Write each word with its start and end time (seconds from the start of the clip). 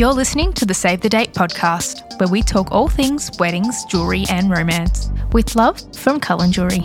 You're 0.00 0.14
listening 0.14 0.54
to 0.54 0.64
the 0.64 0.72
Save 0.72 1.02
the 1.02 1.10
Date 1.10 1.34
podcast, 1.34 2.18
where 2.18 2.28
we 2.30 2.40
talk 2.40 2.72
all 2.72 2.88
things 2.88 3.30
weddings, 3.38 3.84
jewellery, 3.84 4.24
and 4.30 4.50
romance, 4.50 5.10
with 5.32 5.54
love 5.54 5.78
from 5.94 6.18
Cullen 6.18 6.50
Jewellery. 6.50 6.84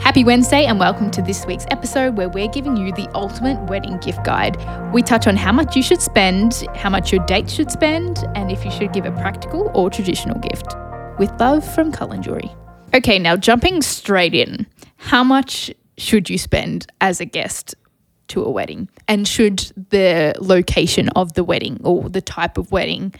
Happy 0.00 0.24
Wednesday, 0.24 0.64
and 0.64 0.80
welcome 0.80 1.12
to 1.12 1.22
this 1.22 1.46
week's 1.46 1.64
episode 1.70 2.16
where 2.16 2.28
we're 2.28 2.48
giving 2.48 2.76
you 2.76 2.90
the 2.90 3.08
ultimate 3.14 3.56
wedding 3.70 3.98
gift 3.98 4.24
guide. 4.24 4.56
We 4.92 5.00
touch 5.00 5.28
on 5.28 5.36
how 5.36 5.52
much 5.52 5.76
you 5.76 5.82
should 5.84 6.02
spend, 6.02 6.64
how 6.74 6.90
much 6.90 7.12
your 7.12 7.24
date 7.26 7.48
should 7.48 7.70
spend, 7.70 8.24
and 8.34 8.50
if 8.50 8.64
you 8.64 8.72
should 8.72 8.92
give 8.92 9.06
a 9.06 9.12
practical 9.12 9.70
or 9.74 9.90
traditional 9.90 10.40
gift. 10.40 10.74
With 11.20 11.30
love 11.38 11.64
from 11.76 11.92
Cullen 11.92 12.20
Jewellery. 12.20 12.50
Okay, 12.94 13.20
now 13.20 13.36
jumping 13.36 13.82
straight 13.82 14.34
in, 14.34 14.66
how 14.96 15.22
much 15.22 15.72
should 15.98 16.28
you 16.28 16.36
spend 16.36 16.90
as 17.00 17.20
a 17.20 17.24
guest 17.24 17.76
to 18.28 18.44
a 18.44 18.50
wedding? 18.50 18.88
And 19.06 19.26
should 19.26 19.58
the 19.90 20.34
location 20.40 21.08
of 21.10 21.34
the 21.34 21.44
wedding 21.44 21.80
or 21.84 22.08
the 22.08 22.20
type 22.20 22.56
of 22.58 22.70
wedding 22.72 23.14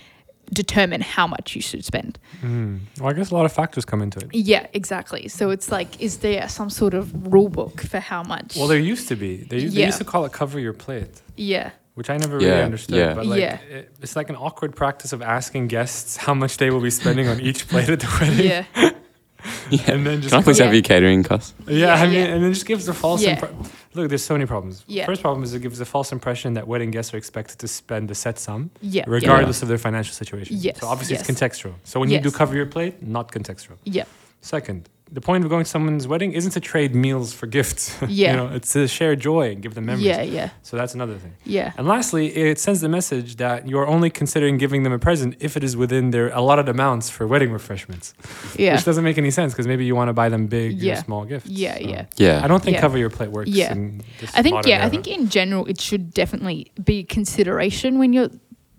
determine 0.53 1.01
how 1.03 1.27
much 1.27 1.55
you 1.55 1.61
should 1.61 1.85
spend? 1.85 2.19
Mm. 2.43 2.81
Well, 3.01 3.11
I 3.11 3.13
guess 3.13 3.31
a 3.31 3.35
lot 3.35 3.45
of 3.45 3.53
factors 3.53 3.85
come 3.85 4.01
into 4.01 4.21
it. 4.21 4.29
Yeah, 4.35 4.67
exactly. 4.73 5.29
So 5.29 5.51
it's 5.51 5.71
like, 5.71 6.01
is 6.01 6.19
there 6.19 6.49
some 6.49 6.71
sort 6.71 6.95
of 6.95 7.33
rule 7.33 7.49
book 7.49 7.81
for 7.83 8.01
how 8.01 8.23
much? 8.23 8.57
Well, 8.57 8.67
there 8.69 8.79
used 8.79 9.09
to 9.09 9.17
be. 9.17 9.39
They, 9.39 9.59
used- 9.61 9.77
they 9.77 9.81
Yeah. 9.81 9.87
used 9.87 9.99
to 9.99 10.05
call 10.05 10.25
it 10.25 10.33
cover 10.33 10.59
your 10.59 10.73
plate, 10.73 11.21
yeah, 11.37 11.71
which 11.95 12.09
I 12.11 12.17
never 12.17 12.39
really 12.39 12.63
understood. 12.63 12.97
yeah. 12.97 13.15
But 13.15 13.27
like, 13.27 13.41
Yeah. 13.41 13.57
it, 13.69 13.93
it's 14.01 14.17
like 14.17 14.31
an 14.31 14.37
awkward 14.37 14.75
practice 14.77 15.13
of 15.13 15.21
asking 15.21 15.67
guests 15.69 16.17
how 16.17 16.33
much 16.33 16.57
they 16.57 16.71
will 16.71 16.81
be 16.81 16.91
spending 16.91 17.29
on 17.29 17.41
each 17.41 17.67
plate 17.69 17.89
at 17.91 18.01
the 18.01 18.07
wedding. 18.21 18.47
yeah, 18.47 18.91
Yeah. 19.71 19.93
And 19.93 20.07
then 20.07 20.21
just 20.23 20.31
Can 20.33 20.41
I 20.41 20.43
please 20.43 20.59
Yeah. 20.59 20.65
have 20.67 20.75
your 20.75 20.83
catering 20.83 21.23
costs? 21.23 21.55
Yeah, 21.67 21.75
Yeah, 21.77 21.95
I 21.95 22.07
mean, 22.07 22.15
yeah. 22.15 22.25
and 22.35 22.45
it 22.45 22.51
just 22.53 22.67
gives 22.67 22.87
the 22.87 22.95
false 22.95 23.23
Yeah. 23.23 23.33
impression. 23.35 23.59
Look, 23.95 24.09
there's 24.09 24.25
so 24.25 24.35
many 24.35 24.47
problems. 24.47 24.85
Yeah. 24.87 25.07
First 25.07 25.23
problem 25.23 25.43
is 25.45 25.55
it 25.55 25.61
gives 25.63 25.79
the 25.79 25.85
false 25.85 26.13
impression 26.13 26.55
that 26.55 26.67
wedding 26.69 26.91
guests 26.91 27.13
are 27.15 27.17
expected 27.17 27.59
to 27.59 27.69
spend 27.69 28.11
a 28.11 28.15
set 28.15 28.39
sum, 28.39 28.71
yeah, 28.81 29.05
regardless 29.07 29.63
of 29.63 29.69
their 29.69 29.79
financial 29.79 30.15
situation. 30.15 30.57
Yes, 30.61 30.79
So 30.81 30.87
obviously 30.87 31.17
yes. 31.17 31.29
it's 31.29 31.31
contextual. 31.41 31.75
So 31.85 31.99
when 32.01 32.11
you 32.11 32.19
do 32.21 32.29
Yes. 32.29 32.37
cover 32.37 32.55
your 32.55 32.67
plate, 32.67 33.03
not 33.03 33.33
contextual. 33.33 33.77
yeah, 33.85 34.05
Second, 34.41 34.89
the 35.11 35.21
point 35.21 35.45
of 35.45 35.51
going 35.51 35.65
to 35.65 35.71
someone's 35.71 36.07
wedding 36.07 36.33
isn't 36.33 36.53
to 36.53 36.61
trade 36.61 36.95
meals 36.95 37.33
for 37.33 37.47
gifts. 37.47 37.97
Yeah. 38.09 38.31
you 38.31 38.37
know, 38.37 38.47
it's 38.55 38.73
to 38.73 38.87
share 38.89 39.15
joy 39.17 39.51
and 39.53 39.63
give 39.63 39.75
them 39.75 39.87
memories. 39.87 40.07
yeah, 40.07 40.23
yeah, 40.23 40.51
So 40.63 40.77
that's 40.77 40.95
another 40.95 41.17
thing. 41.17 41.33
yeah, 41.45 41.73
And 41.77 41.87
lastly, 41.87 42.35
it 42.37 42.59
sends 42.59 42.81
the 42.81 42.89
message 42.89 43.37
that 43.37 43.69
you're 43.69 43.87
only 43.87 44.11
considering 44.11 44.59
giving 44.59 44.83
them 44.83 44.93
a 44.93 44.99
present 44.99 45.37
if 45.41 45.57
it 45.57 45.65
is 45.65 45.77
within 45.77 46.11
their 46.11 46.29
allotted 46.31 46.69
amounts 46.69 47.11
for 47.11 47.27
wedding 47.27 47.53
refreshments. 47.53 48.15
yeah, 48.57 48.75
Which 48.75 48.85
doesn't 48.85 49.05
make 49.05 49.19
any 49.19 49.31
sense 49.31 49.53
because 49.53 49.67
maybe 49.67 49.85
you 49.85 49.95
want 49.95 50.09
to 50.09 50.13
buy 50.13 50.29
them 50.29 50.47
big 50.47 50.81
Yeah. 50.81 50.93
or 50.99 51.03
small 51.03 51.25
gifts. 51.25 51.47
yeah, 51.47 51.77
So 51.79 51.89
yeah. 51.89 52.05
Yeah. 52.17 52.45
I 52.45 52.49
don't 52.49 52.63
think 52.63 52.75
Yeah. 52.77 52.81
cover 52.81 52.99
your 52.99 53.11
plate 53.11 53.31
works. 53.31 53.51
Yeah. 53.51 53.73
in 53.73 54.03
this 54.21 54.31
I 54.35 54.43
think 54.43 54.55
modern 54.55 54.71
yeah, 54.71 54.85
I 54.87 54.89
think 54.89 55.07
in 55.07 55.29
general 55.29 55.67
it 55.67 55.81
should 55.81 56.13
definitely 56.13 56.73
be 56.83 57.05
consideration 57.05 57.99
when 57.99 58.13
you're 58.13 58.31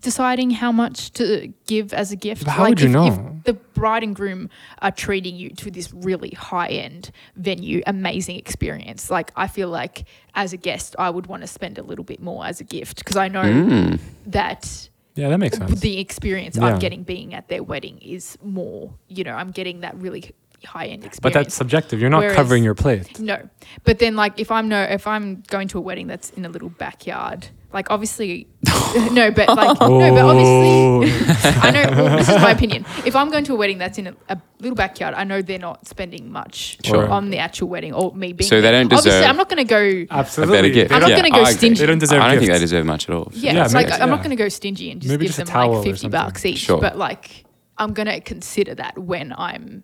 deciding 0.02 0.52
how 0.52 0.72
much 0.72 1.12
to 1.14 1.52
give 1.68 1.94
as 1.94 2.12
a 2.12 2.16
gift. 2.16 2.46
But 2.46 2.52
how 2.52 2.68
would 2.70 2.80
you 2.82 2.88
if, 2.88 2.94
know? 2.94 3.08
if 3.38 3.44
the 3.44 3.54
bride 3.54 4.04
and 4.04 4.16
groom 4.16 4.50
are 4.82 4.92
treating 4.92 5.36
you 5.36 5.50
to 5.52 5.72
this 5.72 5.92
really 5.94 6.30
high 6.32 6.70
end 6.70 7.12
venue, 7.36 7.82
amazing 7.88 8.38
experience. 8.38 9.10
Like 9.10 9.32
I 9.36 9.48
feel 9.48 9.70
like 9.70 10.06
as 10.36 10.54
a 10.54 10.58
guest, 10.58 10.96
I 11.00 11.10
would 11.10 11.28
want 11.28 11.42
to 11.44 11.48
spend 11.48 11.78
a 11.78 11.84
little 11.84 12.06
bit 12.06 12.22
more 12.22 12.46
as 12.46 12.60
a 12.60 12.64
gift 12.64 13.00
because 13.00 13.16
I 13.18 13.28
know 13.28 13.44
Mm. 13.44 14.00
that 14.28 14.90
yeah, 15.16 15.30
that 15.30 15.38
makes 15.38 15.58
sense. 15.58 15.80
the 15.82 16.00
experience 16.00 16.56
Yeah. 16.58 16.66
I'm 16.66 16.80
getting 16.80 17.04
being 17.04 17.34
at 17.34 17.48
their 17.48 17.64
wedding 17.64 17.98
is 18.02 18.38
more. 18.44 18.94
You 19.08 19.24
know, 19.26 19.34
I'm 19.34 19.52
getting 19.52 19.82
that 19.82 19.96
really 19.98 20.32
high 20.66 20.86
end 20.88 21.04
experience. 21.06 21.20
But 21.22 21.34
that's 21.34 21.54
subjective. 21.56 22.00
You're 22.02 22.10
not 22.10 22.20
Whereas- 22.20 22.36
covering 22.36 22.64
your 22.64 22.76
plate. 22.76 23.20
No, 23.20 23.38
but 23.84 24.00
then 24.00 24.16
like 24.16 24.40
if 24.40 24.52
I'm 24.52 24.68
no 24.70 24.82
if 24.84 25.08
I'm 25.08 25.44
going 25.48 25.68
to 25.70 25.78
a 25.78 25.82
wedding 25.82 26.08
that's 26.08 26.30
in 26.32 26.46
a 26.46 26.50
little 26.50 26.70
backyard, 26.70 27.48
like 27.72 27.92
obviously 27.92 28.48
no 29.12 29.32
but 29.32 29.48
like 29.50 29.80
no 29.80 30.00
but 30.00 30.22
oh. 30.22 30.30
obviously 30.30 31.62
i 31.62 31.72
know 31.72 32.04
well, 32.04 32.18
this 32.18 32.30
is 32.30 32.36
my 32.42 32.52
opinion 32.52 32.86
if 33.06 33.16
i'm 33.16 33.30
going 33.30 33.44
to 33.44 33.54
a 33.54 33.56
wedding 33.56 33.78
that's 33.78 33.98
in 33.98 34.08
a, 34.08 34.16
a 34.30 34.42
little 34.60 34.76
backyard 34.76 35.14
i 35.14 35.24
know 35.24 35.42
they're 35.42 35.60
not 35.60 35.88
spending 35.88 36.32
much 36.32 36.78
sure. 36.84 37.08
on 37.10 37.30
the 37.30 37.38
actual 37.38 37.70
wedding 37.70 37.94
or 37.94 38.14
me 38.16 38.34
being 38.34 38.48
so 38.48 38.60
there. 38.60 38.72
they 38.72 38.78
don't 38.78 38.90
deserve 38.90 39.14
obviously 39.14 39.26
i'm 39.26 39.38
not 39.38 39.50
going 39.50 39.66
to 39.66 39.70
go 39.70 40.06
absolutely 40.16 40.58
a 40.58 40.62
better 40.62 40.74
gift 40.74 40.92
i'm 40.92 41.02
not 41.02 41.10
yeah. 41.10 41.20
going 41.20 41.32
to 41.32 41.38
go 41.38 41.46
stingy 41.46 41.80
they 41.80 41.86
don't 41.86 42.00
deserve 42.00 42.22
i 42.22 42.28
don't 42.28 42.36
gifts. 42.36 42.48
think 42.48 42.54
they 42.54 42.60
deserve 42.60 42.86
much 42.86 43.10
at 43.10 43.16
all 43.16 43.30
yeah, 43.34 43.54
yeah 43.54 43.66
it's 43.66 43.74
like 43.74 43.88
yeah. 43.88 44.02
i'm 44.02 44.10
not 44.10 44.20
going 44.20 44.32
to 44.32 44.36
go 44.36 44.50
stingy 44.50 44.92
and 44.92 45.02
just 45.02 45.10
maybe 45.10 45.26
give 45.26 45.36
just 45.36 45.52
them 45.52 45.72
like 45.72 45.84
50 45.84 46.10
bucks 46.10 46.46
each 46.46 46.60
sure. 46.60 46.82
but 46.82 46.98
like 46.98 47.46
i'm 47.78 47.94
going 47.94 48.08
to 48.08 48.20
consider 48.22 48.74
that 48.76 48.98
when 48.98 49.34
i'm 49.38 49.84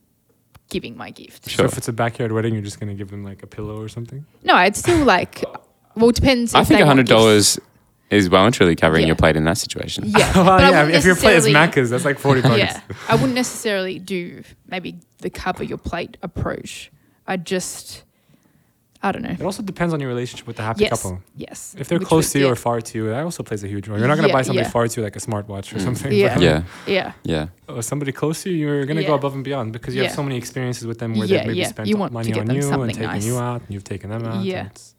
giving 0.70 0.98
my 0.98 1.12
gift 1.12 1.48
sure. 1.48 1.58
so 1.60 1.72
if 1.72 1.78
it's 1.78 1.88
a 1.88 1.94
backyard 1.94 2.32
wedding 2.32 2.54
you're 2.54 2.64
just 2.64 2.80
going 2.80 2.90
to 2.90 2.96
give 2.96 3.12
them 3.12 3.24
like 3.24 3.44
a 3.44 3.48
pillow 3.48 3.80
or 3.80 3.88
something 3.88 4.26
no 4.44 4.58
it's 4.58 4.80
still 4.80 5.06
like 5.06 5.44
well 5.96 6.10
it 6.10 6.16
depends 6.16 6.56
i 6.56 6.64
think 6.64 6.82
$100 6.82 7.60
is 8.10 8.30
well 8.30 8.46
and 8.46 8.54
truly 8.54 8.76
covering 8.76 9.02
Yeah. 9.02 9.08
your 9.08 9.16
plate 9.16 9.36
in 9.36 9.44
that 9.46 9.58
situation. 9.58 10.06
Yeah, 10.08 10.32
well, 10.36 10.46
but 10.46 10.64
I 10.64 10.70
yeah. 10.70 10.80
wouldn't 10.84 10.96
If 10.98 11.06
your 11.06 11.16
plate 11.16 11.36
is 11.38 11.46
necessarily- 11.46 11.72
Macca's, 11.72 11.90
that's 11.90 12.06
like 12.06 12.20
forty 12.20 12.42
bucks. 12.48 12.58
Yeah, 12.58 12.80
I 13.10 13.16
wouldn't 13.16 13.34
necessarily 13.34 14.00
do 14.00 14.44
maybe 14.68 14.98
the 15.20 15.30
cover 15.30 15.64
your 15.64 15.78
plate 15.80 16.18
approach. 16.22 16.92
I 17.28 17.38
just, 17.38 18.04
I 19.02 19.12
don't 19.12 19.24
know. 19.24 19.32
It 19.32 19.42
also 19.42 19.64
depends 19.64 19.94
on 19.96 20.00
your 20.00 20.10
relationship 20.10 20.46
with 20.46 20.58
the 20.58 20.62
happy 20.64 20.82
Yes, 20.84 20.90
couple. 20.92 21.20
yes. 21.36 21.76
If 21.80 21.88
they're 21.88 21.98
Which 21.98 22.08
close 22.08 22.26
was- 22.26 22.32
to 22.34 22.40
you 22.40 22.46
yeah, 22.46 22.52
or 22.52 22.56
far 22.56 22.80
to 22.82 22.98
you, 22.98 23.08
that 23.10 23.24
also 23.24 23.42
plays 23.42 23.64
a 23.64 23.68
huge 23.68 23.88
role. 23.88 23.98
You're 23.98 24.08
not 24.08 24.16
gonna 24.18 24.28
Yeah, 24.28 24.34
buy 24.36 24.42
somebody 24.44 24.66
yeah. 24.66 24.72
far 24.72 24.88
to 24.88 25.02
you 25.02 25.04
like 25.04 25.16
a 25.16 25.20
smartwatch 25.20 25.74
or 25.74 25.78
Mm. 25.80 25.84
something. 25.84 26.12
Yeah. 26.14 26.34
but- 26.36 26.44
Yeah. 26.44 26.64
yeah, 26.86 27.12
Yeah. 27.24 27.48
or 27.68 27.82
somebody 27.82 28.12
close 28.12 28.44
to 28.44 28.52
you, 28.52 28.58
you're 28.58 28.86
gonna 28.86 29.02
Yeah. 29.02 29.08
go 29.08 29.16
above 29.16 29.34
and 29.34 29.44
beyond 29.44 29.74
because 29.74 29.96
you 29.96 30.02
Yeah. 30.04 30.08
have 30.10 30.16
so 30.16 30.22
many 30.22 30.38
experiences 30.38 30.86
with 30.86 31.00
them 31.00 31.16
where 31.16 31.26
Yeah, 31.28 31.38
they've 31.40 31.48
maybe 31.48 31.60
yeah. 31.60 31.68
spent 31.70 31.88
You 31.90 31.98
want 31.98 32.12
to 32.12 32.14
money 32.14 32.32
get 32.32 32.42
on 32.42 32.46
them 32.46 32.56
you 32.56 32.62
and 32.62 32.70
something 32.72 32.90
taken 32.96 33.08
nice. 33.10 33.26
you 33.26 33.38
out, 33.40 33.62
and 33.62 33.72
you've 33.74 33.84
taken 33.84 34.12
them 34.12 34.24
out. 34.26 34.36
and 34.36 34.46
Yeah. 34.46 34.66
It's, 34.68 34.94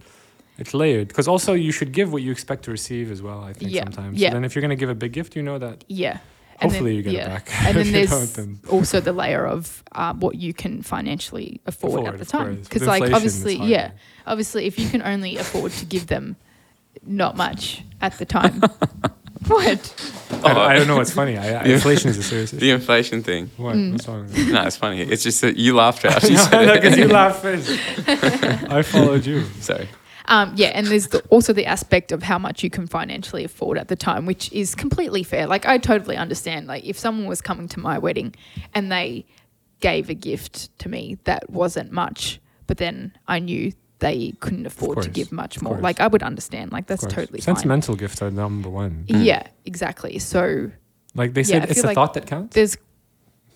it's 0.59 0.75
layered 0.75 1.09
because 1.09 1.29
also 1.29 1.53
you 1.53 1.73
should 1.73 1.93
give 1.93 2.13
what 2.13 2.23
you 2.23 2.31
expect 2.33 2.65
to 2.65 2.71
receive 2.71 3.11
as 3.11 3.23
well. 3.23 3.43
I 3.43 3.53
think 3.53 3.73
Yeah, 3.73 3.85
sometimes. 3.85 4.19
yeah. 4.19 4.31
So 4.31 4.35
then 4.35 4.45
if 4.45 4.55
you're 4.55 4.63
gonna 4.63 4.77
give 4.77 4.91
a 4.91 4.95
big 4.95 5.13
gift, 5.13 5.37
you 5.37 5.43
know 5.43 5.59
that 5.59 5.85
yeah. 5.89 6.19
Hopefully 6.61 6.91
then, 6.91 6.97
you 6.97 7.03
get 7.03 7.13
yeah. 7.13 7.25
it 7.25 7.29
back. 7.29 7.65
And 7.67 7.77
then 7.77 7.93
there's 7.93 8.33
then- 8.33 8.61
also 8.71 9.01
the 9.01 9.13
layer 9.13 9.47
of 9.47 9.85
um, 9.93 10.21
what 10.21 10.37
you 10.37 10.55
can 10.55 10.83
financially 10.83 11.61
afford, 11.67 12.01
Afford, 12.01 12.15
at 12.15 12.19
the 12.19 12.25
time. 12.25 12.63
Because 12.63 12.87
like 12.87 13.13
obviously, 13.13 13.57
yeah, 13.57 13.91
obviously 14.27 14.67
if 14.67 14.79
you 14.79 14.89
can 14.89 15.03
only 15.03 15.37
afford 15.37 15.73
to 15.73 15.85
give 15.85 16.07
them 16.07 16.37
not 17.05 17.37
much 17.37 17.83
at 18.01 18.17
the 18.19 18.25
time. 18.25 18.61
what? 19.47 20.11
I, 20.31 20.35
don't, 20.41 20.57
I 20.57 20.77
don't 20.77 20.89
know 20.89 20.97
what's 20.97 21.13
funny. 21.21 21.37
I, 21.37 21.63
I, 21.63 21.65
inflation 21.65 22.09
is 22.11 22.17
a 22.17 22.23
serious 22.23 22.53
issue. 22.53 22.61
The 22.61 22.71
inflation 22.71 23.23
thing. 23.23 23.51
What? 23.59 23.77
Mm. 23.77 23.93
What's 23.93 24.09
wrong? 24.09 24.23
with 24.23 24.35
that? 24.35 24.53
No, 24.53 24.63
it's 24.67 24.77
funny. 24.77 25.03
It's 25.03 25.23
just 25.23 25.43
that 25.43 25.57
you 25.57 25.75
laughed 25.77 26.07
out. 26.07 26.23
You 26.23 26.39
said 26.39 26.67
no, 26.67 26.75
because 26.75 26.97
you 26.97 27.09
laugh 27.09 27.43
first. 27.43 27.71
I 28.09 28.83
followed 28.83 29.27
you. 29.27 29.45
Sorry. 29.61 29.89
Um, 30.29 30.53
yeah, 30.57 30.69
and 30.69 30.87
there's 30.87 31.09
the, 31.09 31.21
also 31.31 31.53
the 31.53 31.67
aspect 31.67 32.13
of 32.13 32.23
how 32.23 32.39
much 32.39 32.63
you 32.63 32.71
can 32.71 32.87
financially 32.87 33.45
afford 33.45 33.79
at 33.79 33.89
the 33.89 33.97
time, 33.97 34.27
which 34.27 34.53
is 34.53 34.75
completely 34.75 35.23
fair. 35.23 35.47
Like 35.47 35.67
I 35.67 35.79
totally 35.79 36.17
understand. 36.17 36.67
Like 36.67 36.85
if 36.85 36.99
someone 36.99 37.27
was 37.27 37.41
coming 37.41 37.69
to 37.69 37.81
my 37.81 37.99
wedding 37.99 38.35
and 38.75 38.91
they 38.91 39.25
gave 39.81 40.11
a 40.11 40.15
gift 40.15 40.77
to 40.81 40.89
me 40.89 41.19
that 41.25 41.51
wasn't 41.51 41.93
much, 41.93 42.41
but 42.67 42.79
then 42.79 43.13
I 43.29 43.39
knew 43.39 43.73
they 43.99 44.35
couldn't 44.41 44.67
afford 44.67 45.03
to 45.03 45.09
give 45.11 45.33
much 45.33 45.63
more. 45.63 45.75
course. 45.75 45.83
Like 45.83 46.01
I 46.01 46.07
would 46.07 46.23
understand. 46.23 46.73
Like 46.73 46.87
that's 46.87 47.03
totally 47.07 47.41
fine. 47.41 47.55
Sentimental 47.57 47.95
gifts 47.97 48.21
are 48.21 48.31
number 48.31 48.69
one. 48.69 49.05
Mm. 49.09 49.25
Yeah, 49.25 49.47
exactly. 49.65 50.19
So 50.19 50.71
Like 51.15 51.33
they 51.35 51.41
Yeah, 51.43 51.47
said, 51.47 51.63
I 51.63 51.67
it's 51.67 51.81
the 51.81 51.87
like 51.87 51.95
thought 51.95 52.15
that 52.15 52.27
counts. 52.27 52.55
there's 52.55 52.77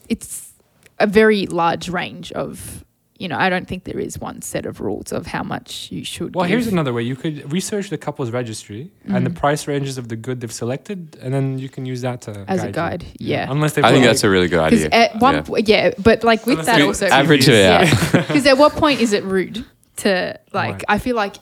it's 0.09 0.53
a 0.98 1.06
very 1.06 1.47
large 1.47 1.88
range 1.88 2.32
of 2.32 2.84
you 3.20 3.28
know, 3.28 3.36
I 3.38 3.50
don't 3.50 3.69
think 3.69 3.84
there 3.84 3.98
is 4.00 4.19
one 4.19 4.41
set 4.41 4.64
of 4.64 4.81
rules 4.81 5.12
of 5.12 5.26
how 5.26 5.42
much 5.42 5.88
you 5.92 6.03
should 6.04 6.34
Well, 6.34 6.47
give. 6.47 6.53
here's 6.53 6.66
another 6.66 6.92
way. 6.94 7.03
You 7.03 7.14
could 7.16 7.53
research 7.53 7.91
the 7.91 7.98
couple's 7.98 8.31
registry 8.31 8.91
and 9.06 9.26
the 9.26 9.31
Mhm. 9.31 9.34
price 9.36 9.69
ranges 9.69 9.98
of 9.98 10.08
the 10.08 10.16
good 10.16 10.41
they've 10.41 10.50
selected, 10.64 11.19
and 11.22 11.32
then 11.34 11.59
you 11.59 11.69
can 11.69 11.84
use 11.84 12.00
that 12.00 12.22
to 12.22 12.44
As 12.48 12.62
a 12.64 12.69
you. 12.69 12.72
guide, 12.72 13.04
yeah. 13.19 13.47
Unless 13.50 13.75
they 13.75 13.82
I 13.82 13.92
think 13.92 14.04
that's 14.06 14.25
a 14.25 14.30
really 14.30 14.48
good 14.48 14.59
idea. 14.60 14.88
at 14.91 15.20
one 15.20 15.34
Yeah. 15.34 15.41
po- 15.42 15.56
yeah, 15.59 15.91
but 16.03 16.25
like 16.25 16.47
with 16.47 16.60
Unless 16.60 16.66
that 16.78 16.80
also 16.82 17.06
Average 17.09 17.47
it 17.48 17.64
out. 17.66 17.86
Because 18.12 18.47
at 18.53 18.56
what 18.56 18.72
point 18.72 19.00
is 19.03 19.12
it 19.12 19.22
rude 19.25 19.64
to 19.98 20.38
like? 20.54 20.72
Right. 20.76 20.84
I 20.88 20.98
feel 20.98 21.14
like, 21.14 21.36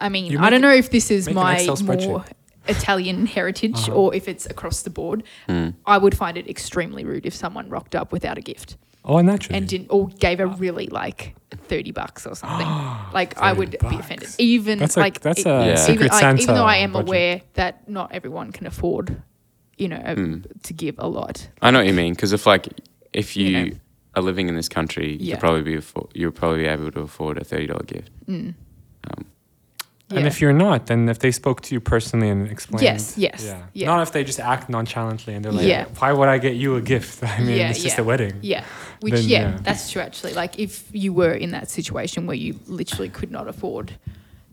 I 0.00 0.08
mean, 0.08 0.26
You 0.32 0.40
I 0.40 0.50
don't 0.50 0.60
know 0.60 0.74
if 0.74 0.90
this 0.90 1.10
is 1.10 1.30
my 1.30 1.64
more 2.04 2.24
Italian 2.66 3.26
heritage 3.26 3.76
Uh-huh. 3.88 3.92
or 3.92 4.14
if 4.14 4.28
it's 4.28 4.44
across 4.46 4.82
the 4.82 4.90
board. 4.90 5.22
Mm. 5.48 5.74
I 5.86 5.98
would 5.98 6.16
find 6.16 6.36
it 6.36 6.48
extremely 6.48 7.04
rude 7.04 7.26
if 7.26 7.34
someone 7.34 7.68
rocked 7.68 7.94
up 7.94 8.12
without 8.12 8.36
a 8.38 8.40
gift 8.42 8.76
Oh, 9.08 9.20
naturally. 9.20 9.56
and 9.58 9.66
didn't 9.68 9.88
or 9.90 10.08
gave 10.20 10.38
a 10.40 10.46
really 10.46 10.86
like 10.88 11.34
thirty 11.50 11.90
bucks 11.92 12.26
or 12.26 12.34
something. 12.36 12.66
like 13.14 13.40
I 13.40 13.48
30 13.54 13.58
would 13.58 13.70
be 13.70 13.76
bucks. 13.78 13.96
offended. 14.00 14.28
Even 14.38 14.78
That's 14.78 14.96
a- 14.96 15.00
like 15.00 15.20
that's 15.20 15.46
a 15.46 15.48
Yeah. 15.68 15.74
secret 15.76 15.94
even, 15.94 16.08
like, 16.08 16.20
Santa 16.20 16.42
even 16.42 16.54
though 16.54 16.64
I 16.64 16.76
am 16.76 16.92
budget. 16.92 17.08
aware 17.08 17.40
that 17.54 17.88
not 17.88 18.12
everyone 18.12 18.52
can 18.52 18.66
afford, 18.66 19.22
you 19.78 19.88
know, 19.88 20.00
a- 20.04 20.14
Mm. 20.16 20.44
to 20.62 20.72
give 20.74 20.94
a 20.98 21.08
lot. 21.08 21.48
I 21.62 21.70
know 21.70 21.78
what 21.78 21.86
you 21.86 21.94
mean. 21.94 22.12
Because 22.14 22.32
if 22.32 22.46
like 22.46 22.68
if 23.12 23.36
you 23.36 23.46
You 23.46 23.64
know. 23.70 23.76
are 24.16 24.22
living 24.22 24.48
in 24.48 24.54
this 24.56 24.68
country, 24.68 25.12
you 25.12 25.18
Yeah. 25.20 25.34
could 25.34 25.40
probably 25.40 25.62
be 25.62 25.76
afford, 25.76 26.08
you'll 26.14 26.32
probably 26.32 26.62
be 26.64 26.68
able 26.68 26.90
to 26.92 27.00
afford 27.00 27.38
a 27.38 27.44
thirty 27.44 27.66
dollar 27.66 27.84
gift. 27.84 28.10
Mm. 28.28 28.54
Um, 29.10 29.24
And 30.10 30.20
Yeah. 30.20 30.26
if 30.28 30.40
you're 30.40 30.54
not, 30.54 30.86
then 30.86 31.06
if 31.10 31.18
they 31.18 31.30
spoke 31.30 31.60
to 31.60 31.74
you 31.74 31.80
personally 31.80 32.30
and 32.30 32.50
explained, 32.50 32.82
Yes, 32.82 33.18
yes, 33.18 33.44
yeah. 33.44 33.58
yeah. 33.74 33.86
Not 33.88 34.00
if 34.00 34.10
they 34.12 34.24
just 34.24 34.40
act 34.40 34.70
nonchalantly 34.70 35.34
and 35.34 35.44
they're 35.44 35.52
like, 35.52 35.66
Yeah. 35.66 35.84
"Why 35.98 36.14
would 36.14 36.30
I 36.30 36.38
get 36.38 36.54
you 36.56 36.76
a 36.76 36.80
gift? 36.80 37.22
I 37.38 37.40
mean, 37.40 37.58
Yeah, 37.58 37.68
it's 37.70 37.82
just 37.82 37.98
yeah. 37.98 38.04
a 38.04 38.06
wedding." 38.06 38.32
Yeah. 38.40 38.64
Which 39.00 39.14
Then, 39.14 39.28
yeah, 39.28 39.40
yeah. 39.50 39.58
that's 39.62 39.90
true 39.90 40.02
actually. 40.02 40.34
Like 40.34 40.58
if 40.58 40.88
you 40.92 41.12
were 41.12 41.32
in 41.32 41.50
that 41.52 41.70
situation 41.70 42.26
where 42.26 42.36
you 42.36 42.58
literally 42.66 43.08
could 43.08 43.30
not 43.30 43.46
afford 43.48 43.92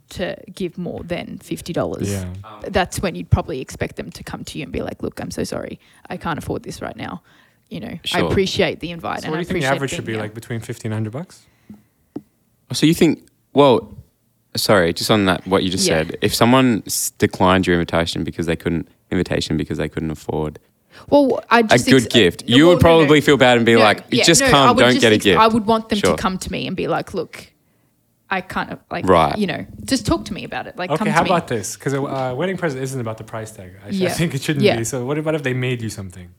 to 0.09 0.38
give 0.53 0.77
more 0.77 1.01
than 1.03 1.39
fifty 1.39 1.74
dollars. 1.74 2.12
Yeah. 2.12 2.31
That's 2.68 3.00
when 3.01 3.15
you'd 3.15 3.31
probably 3.31 3.59
expect 3.59 3.95
them 3.95 4.12
to 4.12 4.24
come 4.24 4.44
to 4.44 4.59
you 4.59 4.63
and 4.63 4.71
be 4.71 4.81
like, 4.83 5.01
"Look, 5.01 5.19
I'm 5.19 5.31
so 5.31 5.44
sorry, 5.44 5.80
I 6.09 6.18
can't 6.18 6.38
afford 6.38 6.62
this 6.63 6.80
right 6.81 6.95
now." 6.95 7.24
You 7.69 7.80
know, 7.80 8.00
I 8.13 8.19
appreciate 8.19 8.80
the 8.81 8.92
invite. 8.92 9.21
So 9.21 9.25
and 9.25 9.31
what 9.31 9.38
do 9.38 9.39
I 9.39 9.42
you 9.42 9.45
think 9.45 9.47
the 9.47 9.53
appreciate 9.65 9.75
average 9.75 9.92
should 9.92 10.06
be 10.06 10.12
here. 10.13 10.21
like 10.21 10.36
between 10.36 10.59
fifty 10.59 10.88
and 10.88 10.94
hundred 10.94 11.13
bucks? 11.13 11.47
So 12.71 12.86
you 12.86 12.94
think? 12.94 13.27
Well, 13.53 13.95
sorry, 14.56 14.94
just 14.94 15.09
on 15.09 15.25
that, 15.25 15.45
what 15.47 15.63
you 15.63 15.69
just 15.71 15.88
Yeah. 15.88 16.03
said. 16.03 16.18
If 16.21 16.36
someone 16.36 16.83
declined 17.18 17.65
your 17.65 17.74
invitation 17.75 18.24
because 18.24 18.45
they 18.45 18.56
couldn't 18.56 18.88
invitation 19.09 19.57
because 19.57 19.77
they 19.80 19.89
couldn't 19.89 20.12
afford 20.12 20.59
Well, 21.09 21.44
I 21.50 21.59
a 21.59 21.63
just 21.63 21.86
good 21.88 22.06
ex- 22.06 22.13
gift, 22.13 22.47
no, 22.47 22.56
you 22.56 22.63
well, 22.65 22.75
would 22.75 22.83
no, 22.83 22.89
no. 22.89 22.97
probably 23.00 23.21
feel 23.21 23.38
bad 23.38 23.57
and 23.57 23.65
be 23.65 23.74
No, 23.75 23.80
like, 23.80 24.03
yeah, 24.12 24.24
"Just 24.24 24.42
no, 24.42 24.47
I 24.47 24.51
come, 24.51 24.77
don't 24.77 24.89
just 24.92 25.01
get 25.01 25.13
a 25.13 25.18
gift." 25.18 25.39
I 25.39 25.47
would 25.47 25.65
want 25.65 25.89
them 25.89 26.00
Sure. 26.00 26.15
to 26.15 26.21
come 26.21 26.38
to 26.39 26.51
me 26.51 26.68
and 26.68 26.75
be 26.75 26.88
like, 26.88 27.13
"Look, 27.13 27.47
I 28.30 28.42
kind 28.42 28.71
of 28.71 28.80
like, 28.89 29.06
Right. 29.07 29.38
you 29.38 29.45
know, 29.47 29.65
just 29.83 30.06
talk 30.06 30.25
to 30.25 30.33
me 30.33 30.44
about 30.45 30.65
it. 30.68 30.77
Like, 30.77 30.89
come 30.89 30.95
Okay, 30.95 31.06
to 31.06 31.12
how 31.12 31.24
me." 31.24 31.30
about 31.30 31.47
this? 31.47 31.75
Because 31.75 31.94
a 31.94 32.01
uh, 32.01 32.33
wedding 32.33 32.57
present 32.57 32.81
isn't 32.83 33.00
about 33.00 33.18
the 33.18 33.24
price 33.24 33.51
tag. 33.51 33.74
I, 33.86 33.92
sh- 33.92 34.01
I 34.01 34.09
think 34.09 34.33
it 34.33 34.42
shouldn't 34.42 34.65
Yeah. 34.65 34.77
be. 34.77 34.83
So 34.83 35.06
what 35.06 35.18
about 35.18 35.36
if 35.36 35.44
they 35.44 35.53
made 35.53 35.81
you 35.81 35.89
something? 35.89 36.30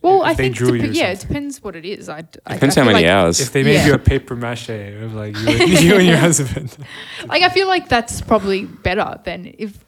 Well, 0.00 0.22
if 0.22 0.28
I 0.28 0.34
they 0.34 0.42
think 0.44 0.56
drew 0.56 0.70
depe- 0.78 0.86
you 0.86 0.92
yeah, 0.92 1.10
it 1.10 1.20
depends 1.20 1.60
what 1.62 1.74
it 1.74 1.84
is. 1.84 2.08
I, 2.08 2.18
I 2.46 2.54
Depends 2.54 2.76
I 2.76 2.80
how 2.80 2.86
many 2.86 3.02
like, 3.04 3.10
hours. 3.10 3.40
If 3.40 3.50
they 3.52 3.64
made 3.64 3.74
Yeah. 3.74 3.86
you 3.86 3.94
a 3.94 3.98
paper 3.98 4.36
mache 4.36 4.70
of 4.70 5.14
like 5.14 5.36
you, 5.36 5.48
you 5.66 5.94
and 5.96 6.06
your 6.06 6.16
husband. 6.28 6.76
Like 7.26 7.42
I 7.42 7.48
feel 7.48 7.66
like 7.66 7.88
that's 7.88 8.20
probably 8.20 8.64
better 8.64 9.18
than 9.24 9.52
if, 9.58 9.84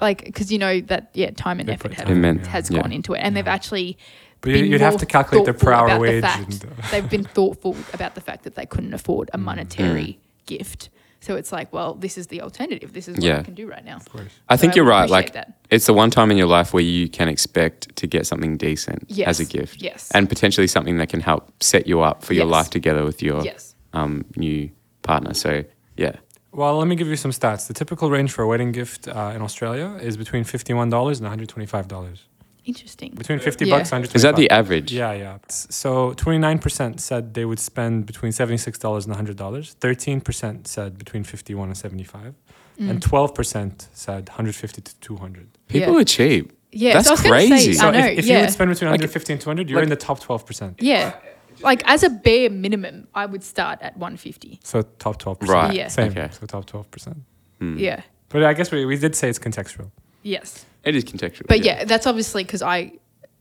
like, 0.00 0.24
because 0.24 0.50
you 0.52 0.58
know 0.58 0.80
that 0.82 1.10
yeah, 1.14 1.30
time 1.30 1.60
and 1.60 1.68
They 1.68 1.74
effort 1.74 1.92
time, 1.96 2.08
Immense. 2.10 2.44
yeah. 2.46 2.50
has 2.52 2.70
Yeah. 2.70 2.80
gone 2.82 2.92
into 2.92 3.14
it, 3.14 3.18
and 3.18 3.36
they've 3.36 3.46
actually 3.48 3.96
But 4.40 4.50
you- 4.50 4.56
been 4.62 4.70
you'd 4.72 4.80
have 4.80 4.96
to 4.98 5.06
calculate 5.06 5.46
the 5.46 5.54
per 5.54 5.72
hour 5.72 5.86
about 5.86 5.94
the 5.96 6.00
wage. 6.00 6.22
fact- 6.22 6.64
And, 6.64 6.64
uh, 6.64 6.86
they've 6.90 7.10
been 7.10 7.24
thoughtful 7.24 7.76
about 7.92 8.14
the 8.14 8.20
fact 8.20 8.44
that 8.44 8.54
they 8.54 8.66
couldn't 8.66 8.94
afford 8.94 9.28
Mm. 9.28 9.34
a 9.34 9.38
monetary 9.38 10.18
gift. 10.46 10.88
So 11.22 11.36
it's 11.36 11.52
like, 11.52 11.70
well, 11.70 11.92
this 11.92 12.16
is 12.16 12.28
the 12.28 12.40
alternative. 12.40 12.94
This 12.94 13.06
is 13.06 13.18
what 13.18 13.30
I 13.30 13.42
can 13.42 13.52
do 13.52 13.66
right 13.66 13.84
now. 13.84 13.96
of 13.96 14.08
course. 14.08 14.32
I 14.48 14.56
So 14.56 14.60
think 14.62 14.74
you're 14.74 14.86
right. 14.86 15.10
Like 15.10 15.34
that. 15.34 15.52
it's 15.68 15.84
the 15.84 15.92
one 15.92 16.10
time 16.10 16.30
in 16.30 16.38
your 16.38 16.46
life 16.46 16.72
where 16.72 16.82
you 16.82 17.10
can 17.10 17.28
expect 17.28 17.94
to 17.96 18.06
get 18.06 18.26
something 18.26 18.56
decent 18.56 19.04
Yes. 19.08 19.28
as 19.28 19.40
a 19.40 19.44
gift, 19.44 19.82
Yes. 19.82 20.10
and 20.14 20.30
potentially 20.30 20.66
something 20.66 20.96
that 20.96 21.10
can 21.10 21.20
help 21.20 21.52
set 21.62 21.86
you 21.86 22.00
up 22.00 22.24
for 22.24 22.32
your 22.32 22.46
life 22.46 22.70
together 22.70 23.04
with 23.04 23.22
your 23.22 23.44
yes. 23.44 23.74
um, 23.92 24.24
new 24.36 24.70
partner. 25.02 25.34
So 25.34 25.64
yeah, 25.98 26.12
Well, 26.52 26.76
let 26.78 26.88
me 26.88 26.96
give 26.96 27.06
you 27.08 27.16
some 27.16 27.30
stats. 27.30 27.66
The 27.68 27.74
typical 27.74 28.10
range 28.10 28.32
for 28.32 28.42
a 28.42 28.48
wedding 28.48 28.72
gift 28.72 29.06
uh, 29.08 29.32
in 29.36 29.42
Australia 29.42 29.96
is 30.02 30.16
between 30.16 30.44
fifty-one 30.44 30.90
dollars 30.90 31.18
and 31.18 31.24
one 31.26 31.30
hundred 31.30 31.48
twenty-five 31.48 31.86
dollars. 31.88 32.24
Interesting. 32.64 33.12
Between 33.14 33.38
fifty 33.38 33.64
Yeah. 33.66 33.74
bucks 33.78 33.90
and 33.92 33.98
one 33.98 34.02
hundred. 34.08 34.16
is 34.16 34.22
that 34.22 34.36
the 34.36 34.50
average? 34.50 34.92
Yeah, 34.92 35.12
yeah. 35.12 35.38
So 35.48 36.12
twenty-nine 36.14 36.58
percent 36.58 37.00
said 37.00 37.34
they 37.34 37.44
would 37.44 37.60
spend 37.60 38.06
between 38.06 38.32
seventy-six 38.32 38.78
dollars 38.78 39.06
and 39.06 39.14
hundred 39.14 39.36
dollars. 39.36 39.74
Thirteen 39.80 40.20
percent 40.20 40.66
said 40.66 40.98
between 40.98 41.22
fifty-one 41.24 41.68
and 41.68 41.76
seventy-five, 41.76 42.34
Mm. 42.80 42.90
and 42.90 43.02
twelve 43.02 43.34
percent 43.34 43.88
said 43.92 44.28
one 44.28 44.36
hundred 44.36 44.54
fifty 44.56 44.80
to 44.80 44.92
two 45.00 45.16
hundred. 45.16 45.48
People 45.68 45.94
Yeah. 45.94 46.00
are 46.00 46.04
cheap. 46.04 46.52
Yeah, 46.72 46.92
That's 46.94 47.06
so 47.08 47.12
I 47.12 47.14
was 47.14 47.22
gonna 47.22 47.34
crazy. 47.34 47.72
Say, 47.72 47.78
So 47.80 47.88
I 47.88 47.90
know. 47.90 47.98
if, 48.06 48.18
if 48.20 48.26
yeah. 48.26 48.34
you 48.36 48.40
would 48.42 48.50
spend 48.50 48.70
between 48.70 48.90
Like- 48.90 49.00
150 49.00 49.32
and 49.32 49.42
200, 49.42 49.68
you're 49.68 49.78
like- 49.80 49.82
in 49.84 49.90
the 49.90 49.96
top 49.96 50.20
12%. 50.20 50.76
yeah. 50.80 51.14
Like 51.62 51.82
as 51.86 52.02
a 52.02 52.10
bare 52.10 52.50
minimum, 52.50 53.08
I 53.14 53.26
would 53.26 53.42
start 53.42 53.80
at 53.82 53.96
150. 53.96 54.60
So 54.62 54.82
top 54.98 55.20
12%. 55.22 55.48
Right. 55.48 55.74
Yeah. 55.74 55.88
Same. 55.88 56.10
Okay. 56.12 56.28
So 56.32 56.46
top 56.46 56.66
12%. 56.66 57.16
Hmm. 57.58 57.78
Yeah. 57.78 58.02
But 58.28 58.44
I 58.44 58.52
guess 58.54 58.70
we, 58.70 58.84
we 58.84 58.96
did 58.96 59.14
say 59.16 59.28
it's 59.28 59.38
contextual. 59.38 59.90
Yes. 60.22 60.64
It 60.84 60.94
is 60.96 61.04
contextual. 61.04 61.46
But 61.46 61.64
yeah, 61.64 61.84
that's 61.84 62.06
obviously 62.06 62.44
because 62.44 62.62
I, 62.62 62.92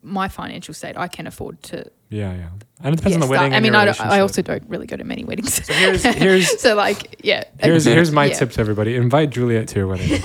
my 0.02 0.28
financial 0.28 0.74
state, 0.74 0.98
I 0.98 1.08
can 1.08 1.28
afford 1.28 1.62
to. 1.64 1.86
Yeah, 2.10 2.34
yeah. 2.34 2.50
And 2.82 2.94
it 2.94 2.98
depends 2.98 3.06
yeah, 3.06 3.14
on 3.16 3.20
the 3.20 3.26
start- 3.26 3.30
wedding. 3.30 3.54
I 3.54 3.56
and 3.58 3.64
mean, 3.64 3.74
your 3.74 3.82
I, 3.82 3.86
don't- 3.86 4.02
I 4.02 4.20
also 4.22 4.42
don't 4.42 4.64
really 4.68 4.88
go 4.88 4.98
to 4.98 5.04
many 5.04 5.24
weddings. 5.26 5.54
So 5.66 5.74
here's 5.74 6.04
here's 6.24 6.60
so 6.60 6.74
like, 6.76 7.20
yeah. 7.24 7.44
here's 7.60 7.86
here's 7.86 8.12
my 8.12 8.26
Yeah. 8.26 8.34
tip 8.34 8.52
to 8.54 8.62
everybody: 8.62 8.96
invite 8.96 9.30
Juliette 9.30 9.68
to 9.70 9.80
your 9.80 9.88
wedding. 9.88 10.10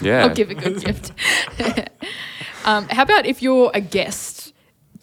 yeah. 0.00 0.22
I'll 0.24 0.34
give 0.34 0.50
a 0.50 0.54
good 0.54 0.82
gift. 0.82 1.12
um, 2.64 2.88
how 2.88 3.02
about 3.02 3.26
if 3.26 3.42
you're 3.42 3.70
a 3.74 3.80
guest 3.80 4.39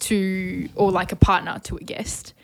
to, 0.00 0.68
or 0.74 0.90
like 0.90 1.12
a 1.12 1.16
partner 1.16 1.58
to 1.64 1.76
a 1.76 1.80
guest? 1.80 2.34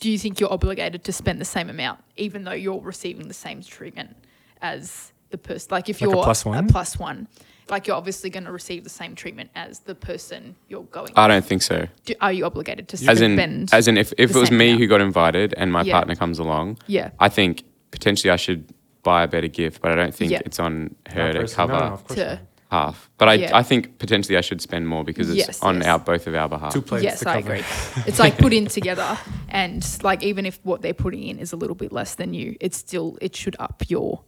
Do 0.00 0.10
you 0.10 0.18
think 0.18 0.40
you're 0.40 0.52
obligated 0.52 1.04
to 1.04 1.12
spend 1.12 1.40
the 1.40 1.44
same 1.44 1.70
amount, 1.70 2.00
even 2.16 2.44
though 2.44 2.52
you're 2.52 2.80
receiving 2.80 3.28
the 3.28 3.34
same 3.34 3.62
treatment 3.62 4.16
as 4.60 5.12
the 5.30 5.38
person? 5.38 5.68
Like 5.70 5.88
if 5.88 6.00
Like 6.00 6.10
you're 6.10 6.18
a 6.20 6.22
plus 6.24 6.44
one? 6.44 6.66
plus 6.68 6.98
one, 6.98 7.28
like 7.68 7.86
you're 7.86 7.96
obviously 7.96 8.28
going 8.28 8.44
to 8.44 8.52
receive 8.52 8.82
the 8.82 8.90
same 8.90 9.14
treatment 9.14 9.50
as 9.54 9.80
the 9.80 9.94
person 9.94 10.56
you're 10.68 10.82
going. 10.84 11.12
I 11.14 11.28
don't 11.28 11.44
think 11.44 11.62
so. 11.62 11.86
Do, 12.04 12.14
are 12.20 12.32
you 12.32 12.44
obligated 12.44 12.88
to 12.88 12.96
As 13.08 13.20
in, 13.20 13.36
spend? 13.36 13.72
as 13.72 13.86
in, 13.86 13.96
if, 13.96 14.12
if 14.18 14.30
it 14.30 14.36
was 14.36 14.50
me 14.50 14.68
amount. 14.70 14.80
who 14.80 14.86
got 14.88 15.00
invited 15.00 15.54
and 15.56 15.72
my 15.72 15.82
Yeah. 15.82 15.92
partner 15.94 16.16
comes 16.16 16.38
along, 16.40 16.78
yeah, 16.88 17.10
I 17.20 17.28
think 17.28 17.62
potentially 17.92 18.30
I 18.30 18.36
should 18.36 18.72
buy 19.04 19.22
a 19.22 19.28
better 19.28 19.48
gift, 19.48 19.80
but 19.82 19.92
I 19.92 19.94
don't 19.94 20.14
think 20.14 20.32
Yeah. 20.32 20.40
it's 20.44 20.58
on 20.58 20.94
her 21.10 21.26
That 21.28 21.32
to 21.34 21.40
person- 21.40 21.56
cover 21.56 21.72
no, 21.74 21.78
no, 21.78 21.84
of 21.92 22.04
course 22.04 22.18
To- 22.18 22.26
not. 22.26 22.38
Half. 22.72 23.08
But 23.18 23.28
I, 23.28 23.34
Yeah. 23.34 23.56
I 23.56 23.62
think 23.62 23.98
potentially 23.98 24.36
I 24.36 24.40
should 24.40 24.60
spend 24.60 24.88
more 24.88 25.04
because 25.04 25.28
it's 25.30 25.38
Yes, 25.46 25.62
on 25.62 25.76
yes. 25.76 25.86
our 25.86 25.98
both 26.00 26.26
of 26.26 26.34
our 26.34 26.48
behalf. 26.48 26.72
Two 26.72 26.82
plates 26.82 27.04
yes, 27.04 27.20
to 27.20 27.28
I 27.28 27.34
cover. 27.42 27.54
agree. 27.54 27.64
it's 28.08 28.18
like 28.18 28.36
put 28.38 28.52
in 28.52 28.66
together, 28.78 29.16
and 29.48 29.80
like 30.02 30.22
even 30.24 30.44
if 30.46 30.58
what 30.64 30.82
they're 30.82 31.00
putting 31.06 31.22
in 31.22 31.38
is 31.38 31.52
a 31.52 31.56
little 31.56 31.76
bit 31.76 31.92
less 31.92 32.14
than 32.16 32.34
you, 32.34 32.56
it's 32.60 32.76
still 32.76 33.16
it 33.20 33.36
should 33.36 33.56
up 33.60 33.82
your 33.88 34.24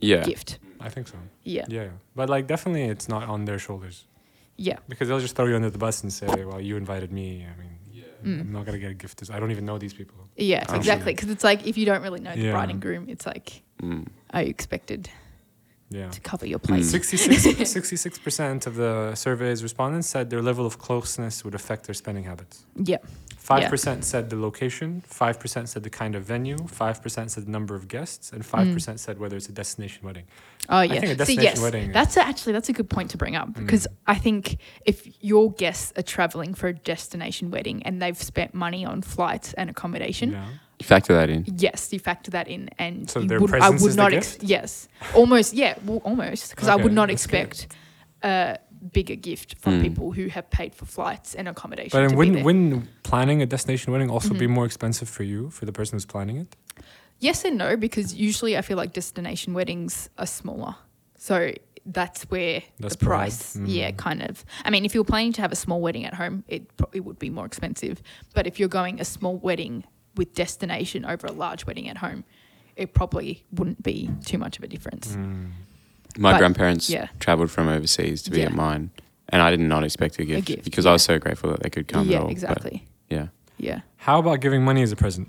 Yeah. 0.00 0.22
gift. 0.24 0.58
I 0.80 0.88
think 0.88 1.08
so. 1.08 1.16
Yeah, 1.42 1.66
Yeah. 1.68 1.88
But 2.14 2.28
like 2.30 2.46
definitely 2.46 2.84
it's 2.84 3.08
not 3.08 3.22
on 3.28 3.44
their 3.44 3.58
shoulders. 3.58 4.04
yeah. 4.56 4.78
Because 4.88 5.08
they'll 5.08 5.20
just 5.28 5.34
throw 5.36 5.46
you 5.46 5.56
under 5.56 5.70
the 5.70 5.78
bus 5.86 6.02
and 6.04 6.12
say, 6.12 6.26
well, 6.44 6.60
you 6.60 6.76
invited 6.76 7.10
me. 7.12 7.44
I 7.52 7.60
mean, 7.60 7.70
Mm. 8.24 8.40
I'm 8.40 8.52
not 8.52 8.64
going 8.64 8.72
to 8.72 8.78
get 8.80 8.90
a 8.90 8.94
gift. 8.94 9.22
I 9.30 9.38
don't 9.38 9.50
even 9.50 9.66
know 9.66 9.76
these 9.76 9.92
people. 9.92 10.16
Yeah, 10.34 10.60
Actually. 10.62 10.78
exactly. 10.78 11.12
Because 11.12 11.28
it's 11.28 11.44
like 11.44 11.66
if 11.66 11.76
you 11.76 11.84
don't 11.84 12.00
really 12.02 12.20
know 12.20 12.34
the 12.34 12.40
Yeah. 12.40 12.52
bride 12.52 12.70
and 12.70 12.80
groom, 12.80 13.04
it's 13.10 13.26
like, 13.26 13.62
Mm. 13.82 14.06
are 14.32 14.42
you 14.42 14.48
expected 14.48 15.10
Yeah. 15.94 16.10
to 16.10 16.20
cover 16.30 16.46
your 16.46 16.58
Mm. 16.58 16.68
place? 16.68 16.90
66 17.78 18.18
percent 18.18 18.66
of 18.66 18.74
the 18.74 19.14
survey's 19.14 19.62
respondents 19.62 20.08
said 20.08 20.28
their 20.30 20.42
level 20.42 20.66
of 20.66 20.78
closeness 20.78 21.44
would 21.44 21.54
affect 21.54 21.84
their 21.86 21.94
spending 21.94 22.24
habits. 22.24 22.64
Yeah, 22.92 22.98
Five 23.44 23.68
percent 23.68 24.04
said 24.06 24.30
the 24.30 24.36
location. 24.36 25.02
Five 25.06 25.38
percent 25.38 25.68
said 25.68 25.82
the 25.82 25.90
kind 25.90 26.14
of 26.14 26.24
venue. 26.24 26.56
Five 26.66 27.02
percent 27.02 27.30
said 27.30 27.44
the 27.46 27.50
number 27.50 27.74
of 27.74 27.88
guests, 27.88 28.32
and 28.32 28.44
five 28.44 28.68
mm. 28.68 28.72
percent 28.72 29.00
said 29.00 29.18
whether 29.18 29.36
it's 29.36 29.50
a 29.50 29.52
destination 29.52 30.00
wedding. 30.02 30.24
Oh 30.70 30.78
I 30.78 30.84
yeah. 30.84 31.00
think 31.00 31.04
a 31.04 31.08
See, 31.08 31.16
destination 31.36 31.44
yes, 31.44 31.60
wedding 31.60 31.92
that's 31.92 32.16
a, 32.16 32.22
actually 32.24 32.54
that's 32.54 32.70
a 32.70 32.72
good 32.72 32.88
point 32.88 33.10
to 33.10 33.18
bring 33.18 33.36
up 33.36 33.48
mm. 33.48 33.54
because 33.66 33.86
I 34.06 34.14
think 34.14 34.56
if 34.86 35.06
your 35.22 35.52
guests 35.52 35.92
are 35.98 36.02
traveling 36.02 36.54
for 36.54 36.68
a 36.68 36.72
destination 36.72 37.50
wedding 37.50 37.82
and 37.82 38.00
they've 38.00 38.16
spent 38.20 38.54
money 38.54 38.82
on 38.86 39.02
flights 39.02 39.52
and 39.52 39.68
accommodation, 39.68 40.32
Yeah. 40.32 40.46
You 40.80 40.86
factor 40.86 41.12
that 41.14 41.28
in. 41.30 41.44
yes, 41.58 41.92
you 41.92 41.98
factor 42.00 42.30
that 42.32 42.48
in, 42.48 42.70
and 42.78 43.08
So 43.10 43.20
you 43.20 43.28
their 43.28 43.40
would, 43.40 43.50
I 43.54 43.58
presence 43.58 43.82
would 43.82 43.88
is 43.90 43.96
the 43.96 44.02
not. 44.02 44.10
gift? 44.10 44.42
yes, 44.42 44.88
almost. 45.14 45.52
Yeah, 45.52 45.74
well, 45.84 45.98
almost 45.98 46.50
because 46.50 46.68
I 46.68 46.76
would 46.76 46.92
not 46.92 47.08
that's 47.10 47.26
good. 47.26 47.42
expect 47.42 47.76
a 48.22 48.58
bigger 48.92 49.16
gift 49.16 49.56
from 49.58 49.74
Mm. 49.80 49.82
people 49.82 50.12
who 50.12 50.28
have 50.28 50.50
paid 50.50 50.74
for 50.74 50.84
flights 50.84 51.34
and 51.34 51.48
accommodation. 51.48 51.90
But 51.92 52.00
to 52.02 52.08
then 52.08 52.10
be 52.10 52.16
wouldn't 52.16 52.44
wouldn't 52.44 53.02
planning 53.02 53.42
a 53.42 53.46
destination 53.46 53.92
wedding 53.92 54.10
also 54.10 54.34
be 54.34 54.46
Mhm. 54.46 54.50
more 54.50 54.66
expensive 54.66 55.08
for 55.08 55.22
you 55.22 55.50
for 55.50 55.64
the 55.64 55.72
person 55.72 55.96
who's 55.96 56.04
planning 56.06 56.36
it? 56.36 56.56
Yes 57.20 57.44
and 57.44 57.56
no, 57.56 57.76
because 57.76 58.14
usually 58.14 58.56
I 58.56 58.62
feel 58.62 58.76
like 58.76 58.92
destination 58.92 59.54
weddings 59.54 60.10
are 60.18 60.26
smaller. 60.26 60.74
So 61.16 61.52
that's 61.86 62.24
where 62.24 62.62
That's 62.80 62.96
the 62.96 63.04
pride. 63.04 63.30
price, 63.30 63.56
yeah, 63.64 63.90
Mm. 63.92 63.96
kind 63.96 64.22
of. 64.22 64.44
I 64.64 64.70
mean, 64.70 64.84
if 64.84 64.94
you're 64.94 65.04
planning 65.04 65.32
to 65.34 65.40
have 65.42 65.52
a 65.52 65.56
small 65.56 65.80
wedding 65.80 66.04
at 66.04 66.14
home, 66.14 66.44
it 66.48 66.76
probably 66.76 67.00
would 67.00 67.18
be 67.18 67.30
more 67.30 67.46
expensive. 67.46 68.02
But 68.34 68.46
if 68.46 68.58
you're 68.58 68.68
going 68.68 69.00
a 69.00 69.04
small 69.04 69.36
wedding 69.36 69.84
with 70.16 70.34
destination 70.34 71.04
over 71.04 71.26
a 71.26 71.32
large 71.32 71.66
wedding 71.66 71.88
at 71.88 71.98
home, 71.98 72.24
it 72.76 72.92
probably 72.94 73.44
wouldn't 73.52 73.82
be 73.82 74.10
too 74.24 74.36
much 74.38 74.58
of 74.58 74.64
a 74.64 74.66
difference. 74.66 75.14
Mm. 75.16 75.50
My 76.18 76.32
But, 76.32 76.38
grandparents 76.38 76.88
yeah. 76.90 77.08
traveled 77.20 77.50
from 77.50 77.68
overseas 77.68 78.22
to 78.22 78.30
be 78.30 78.40
Yeah. 78.40 78.46
at 78.46 78.52
mine, 78.54 78.90
and 79.28 79.42
I 79.42 79.50
did 79.50 79.60
not 79.60 79.82
expect 79.84 80.18
a 80.18 80.24
gift, 80.24 80.46
gift, 80.46 80.64
because 80.64 80.84
yeah. 80.84 80.90
I 80.90 80.92
was 80.94 81.02
so 81.02 81.18
grateful 81.18 81.50
that 81.50 81.62
they 81.62 81.70
could 81.70 81.88
come 81.88 82.08
yeah, 82.08 82.18
at 82.18 82.22
all. 82.24 82.28
exactly. 82.30 82.86
yeah. 83.10 83.28
Yeah. 83.58 83.80
How 83.96 84.18
about 84.18 84.40
giving 84.40 84.64
money 84.64 84.82
as 84.82 84.90
a 84.92 84.96
present? 84.96 85.28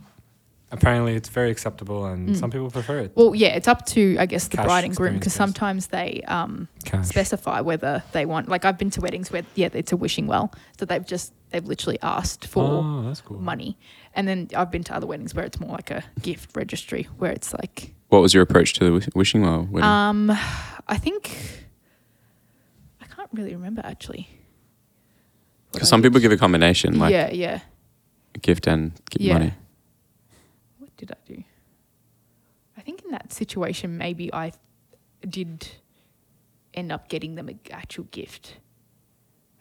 Apparently, 0.72 1.16
it's 1.16 1.30
very 1.30 1.52
acceptable, 1.52 2.06
and 2.06 2.30
Mm. 2.30 2.36
some 2.40 2.50
people 2.52 2.70
prefer 2.72 3.00
it. 3.00 3.12
Well, 3.16 3.36
yeah, 3.36 3.50
it's 3.50 3.68
up 3.68 3.86
to 3.88 4.18
I 4.20 4.26
guess 4.26 4.48
the 4.48 4.58
Cash 4.58 4.66
bride 4.66 4.84
and 4.84 4.96
groom 4.96 5.14
because 5.14 5.32
sometimes 5.34 5.88
they 5.88 6.22
um, 6.28 6.68
specify 7.04 7.62
whether 7.62 8.04
they 8.14 8.26
want. 8.26 8.50
Like 8.50 8.66
I've 8.66 8.78
been 8.78 8.90
to 8.92 9.02
weddings 9.02 9.32
where 9.32 9.44
yeah, 9.54 9.70
it's 9.74 9.92
a 9.92 9.98
wishing 9.98 10.26
well, 10.28 10.52
so 10.80 10.86
they've 10.86 11.06
just 11.06 11.34
they've 11.52 11.64
literally 11.66 12.00
asked 12.02 12.46
for 12.48 12.64
oh, 12.84 13.04
that's 13.04 13.22
cool. 13.22 13.38
money. 13.40 13.78
And 14.16 14.28
then 14.28 14.50
I've 14.56 14.72
been 14.72 14.84
to 14.86 14.96
other 14.96 15.06
weddings 15.08 15.34
where 15.36 15.46
it's 15.46 15.60
more 15.60 15.72
like 15.72 15.92
a 15.92 16.04
gift 16.22 16.50
registry, 16.58 17.08
where 17.20 17.32
it's 17.32 17.54
like, 17.54 17.94
What 18.10 18.22
was 18.22 18.34
your 18.34 18.44
approach 18.44 18.74
to 18.74 19.00
the 19.00 19.12
wishing 19.16 19.42
well 19.42 19.68
wedding? 19.70 19.90
um, 19.90 20.32
I 20.88 20.98
think 20.98 21.36
I 23.02 23.06
can't 23.06 23.30
really 23.34 23.54
remember 23.56 23.82
actually. 23.84 24.30
Because 25.74 25.90
some 25.90 26.02
did. 26.02 26.10
people 26.10 26.22
give 26.22 26.32
a 26.32 26.38
combination, 26.38 27.00
like 27.00 27.12
yeah, 27.12 27.32
yeah. 27.32 27.60
gift 28.42 28.68
and 28.68 28.94
gi- 29.10 29.24
Yeah. 29.26 29.34
money. 29.34 29.54
What 30.80 30.96
did 30.98 31.12
I 31.12 31.16
do? 31.28 31.44
I 32.78 32.82
think 32.82 33.04
in 33.04 33.12
that 33.12 33.34
situation, 33.34 33.98
maybe 33.98 34.34
I 34.34 34.52
did 35.28 35.68
end 36.74 36.92
up 36.92 37.10
getting 37.10 37.36
them 37.36 37.50
an 37.50 37.60
actual 37.72 38.06
gift. 38.06 38.58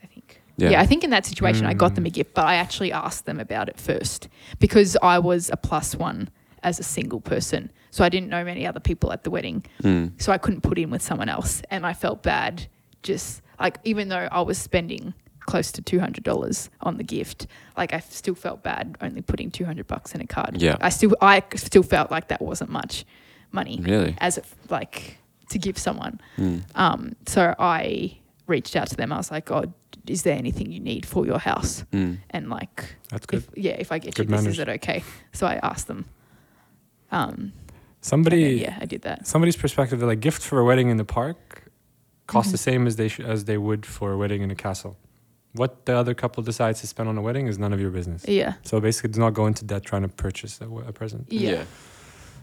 I 0.02 0.06
think. 0.06 0.40
Yeah. 0.56 0.70
Yeah, 0.70 0.80
I 0.82 0.86
think 0.86 1.02
in 1.02 1.10
that 1.10 1.26
situation 1.26 1.66
I 1.66 1.74
got 1.74 1.92
Mm. 1.92 1.94
them 1.96 2.06
a 2.06 2.10
gift, 2.10 2.34
but 2.34 2.44
I 2.46 2.56
actually 2.56 2.92
asked 2.92 3.24
them 3.26 3.40
about 3.40 3.68
it 3.68 3.80
first 3.80 4.28
because 4.60 4.96
I 5.02 5.18
was 5.18 5.50
a 5.50 5.56
plus 5.56 5.96
one 5.96 6.28
as 6.62 6.78
a 6.78 6.84
single 6.84 7.20
person. 7.20 7.72
So 7.94 8.02
I 8.02 8.08
didn't 8.08 8.28
know 8.28 8.42
many 8.42 8.66
other 8.66 8.80
people 8.80 9.12
at 9.12 9.22
the 9.22 9.30
wedding. 9.30 9.64
Mm. 9.84 10.20
So 10.20 10.32
I 10.32 10.38
couldn't 10.38 10.62
put 10.62 10.78
in 10.78 10.90
with 10.90 11.00
someone 11.00 11.28
else. 11.28 11.62
And 11.70 11.86
I 11.86 11.92
felt 11.92 12.24
bad 12.24 12.66
just 13.04 13.40
like, 13.60 13.78
even 13.84 14.08
though 14.08 14.26
I 14.32 14.40
was 14.40 14.58
spending 14.58 15.14
close 15.38 15.70
to 15.70 15.80
$200 15.80 16.68
on 16.80 16.96
the 16.96 17.04
gift, 17.04 17.46
like 17.76 17.92
I 17.94 18.00
still 18.00 18.34
felt 18.34 18.64
bad 18.64 18.96
only 19.00 19.22
putting 19.22 19.48
200 19.52 19.86
bucks 19.86 20.12
in 20.12 20.20
a 20.20 20.26
card. 20.26 20.60
Yeah. 20.60 20.76
I 20.80 20.88
still, 20.88 21.14
I 21.20 21.44
still 21.54 21.84
felt 21.84 22.10
like 22.10 22.26
that 22.28 22.42
wasn't 22.42 22.70
much 22.70 23.04
money 23.52 23.78
Really? 23.80 24.16
as 24.18 24.38
if 24.38 24.52
like 24.68 25.18
to 25.50 25.60
give 25.60 25.78
someone. 25.78 26.20
Mm. 26.36 26.64
Um, 26.74 27.14
so 27.26 27.54
I 27.60 28.18
reached 28.48 28.74
out 28.74 28.88
to 28.88 28.96
them. 28.96 29.12
I 29.12 29.18
was 29.18 29.30
like, 29.30 29.52
"Oh, 29.52 29.72
is 30.08 30.24
there 30.24 30.36
anything 30.36 30.72
you 30.72 30.80
need 30.80 31.06
for 31.06 31.24
your 31.26 31.38
house?" 31.38 31.84
Mm. 31.92 32.18
And 32.30 32.50
like, 32.50 32.96
That's 33.10 33.26
good. 33.26 33.44
if 33.44 33.48
yeah, 33.56 33.76
if 33.78 33.92
I 33.92 33.98
get 34.00 34.16
Good 34.16 34.24
you 34.26 34.30
this, 34.34 34.40
manners. 34.42 34.54
is 34.54 34.58
it 34.58 34.68
okay? 34.68 35.04
So 35.32 35.46
I 35.46 35.60
asked 35.62 35.86
them. 35.86 36.06
Um, 37.12 37.52
and 38.12 38.25
then, 38.25 38.30
Somebody, 38.30 38.61
yeah, 38.62 38.78
I 38.80 38.87
did 38.87 39.02
that. 39.02 39.26
somebody's 39.26 39.56
perspective, 39.56 39.99
that 40.00 40.06
like 40.06 40.20
gift 40.20 40.42
for 40.42 40.58
a 40.58 40.64
wedding 40.64 40.88
in 40.90 40.96
the 40.96 41.04
park, 41.04 41.70
cost 42.26 42.49
Mhm. 42.49 42.52
the 42.52 42.58
same 42.58 42.87
as 42.87 42.96
they 42.96 43.08
sh- 43.08 43.20
as 43.20 43.44
they 43.44 43.58
would 43.58 43.84
for 43.87 44.12
a 44.12 44.16
wedding 44.16 44.42
in 44.42 44.50
a 44.50 44.54
castle. 44.54 44.96
What 45.52 45.87
the 45.87 45.94
other 45.96 46.14
couple 46.14 46.42
decides 46.42 46.80
to 46.80 46.87
spend 46.87 47.08
on 47.08 47.16
a 47.16 47.23
wedding 47.23 47.46
is 47.49 47.58
none 47.58 47.73
of 47.73 47.80
your 47.80 47.90
business. 47.90 48.25
Yeah, 48.26 48.54
So 48.64 48.80
basically, 48.80 49.11
do 49.12 49.20
not 49.20 49.34
go 49.34 49.46
into 49.46 49.64
debt 49.64 49.84
trying 49.84 50.02
to 50.02 50.08
purchase 50.08 50.61
a, 50.61 50.66
a 50.88 50.92
present. 50.92 51.26
yeah, 51.30 51.64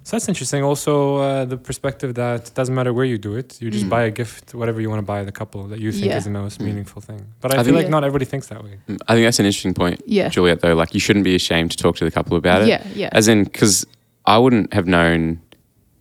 So 0.03 0.15
that's 0.15 0.27
interesting. 0.27 0.63
Also, 0.63 1.17
uh, 1.17 1.45
the 1.45 1.57
perspective 1.57 2.13
that 2.15 2.47
it 2.47 2.53
doesn't 2.55 2.73
matter 2.73 2.91
where 2.93 3.05
you 3.05 3.17
do 3.19 3.35
it, 3.35 3.61
you 3.61 3.69
just 3.69 3.85
Mm. 3.85 3.89
buy 3.89 4.03
a 4.03 4.09
gift, 4.11 4.55
whatever 4.55 4.79
you 4.81 4.89
want 4.89 4.99
to 4.99 5.05
buy 5.13 5.23
the 5.23 5.31
couple 5.31 5.61
that 5.67 5.79
you 5.79 5.91
think 5.91 6.05
Yeah. 6.05 6.17
is 6.17 6.23
the 6.23 6.31
most 6.31 6.59
Mm. 6.59 6.65
meaningful 6.65 7.01
thing. 7.03 7.21
But 7.41 7.51
I, 7.51 7.53
I 7.53 7.57
feel 7.57 7.65
think- 7.65 7.75
like 7.75 7.85
Yeah. 7.85 7.89
not 7.97 8.03
everybody 8.03 8.25
thinks 8.25 8.47
that 8.47 8.63
way. 8.63 8.75
Mm. 8.89 8.97
I 9.07 9.13
think 9.13 9.25
that's 9.27 9.39
an 9.39 9.45
interesting 9.45 9.75
point, 9.75 10.01
yeah, 10.07 10.29
Juliette. 10.29 10.61
Though, 10.61 10.73
like 10.73 10.93
you 10.95 10.99
shouldn't 10.99 11.25
be 11.25 11.35
ashamed 11.35 11.69
to 11.71 11.77
talk 11.77 11.97
to 11.97 12.05
the 12.05 12.09
couple 12.11 12.35
about 12.35 12.63
it. 12.63 12.67
yeah, 12.69 12.81
yeah, 12.95 13.09
As 13.11 13.27
in, 13.27 13.43
because 13.43 13.85
I 14.25 14.37
wouldn't 14.39 14.73
have 14.73 14.87
known 14.87 15.39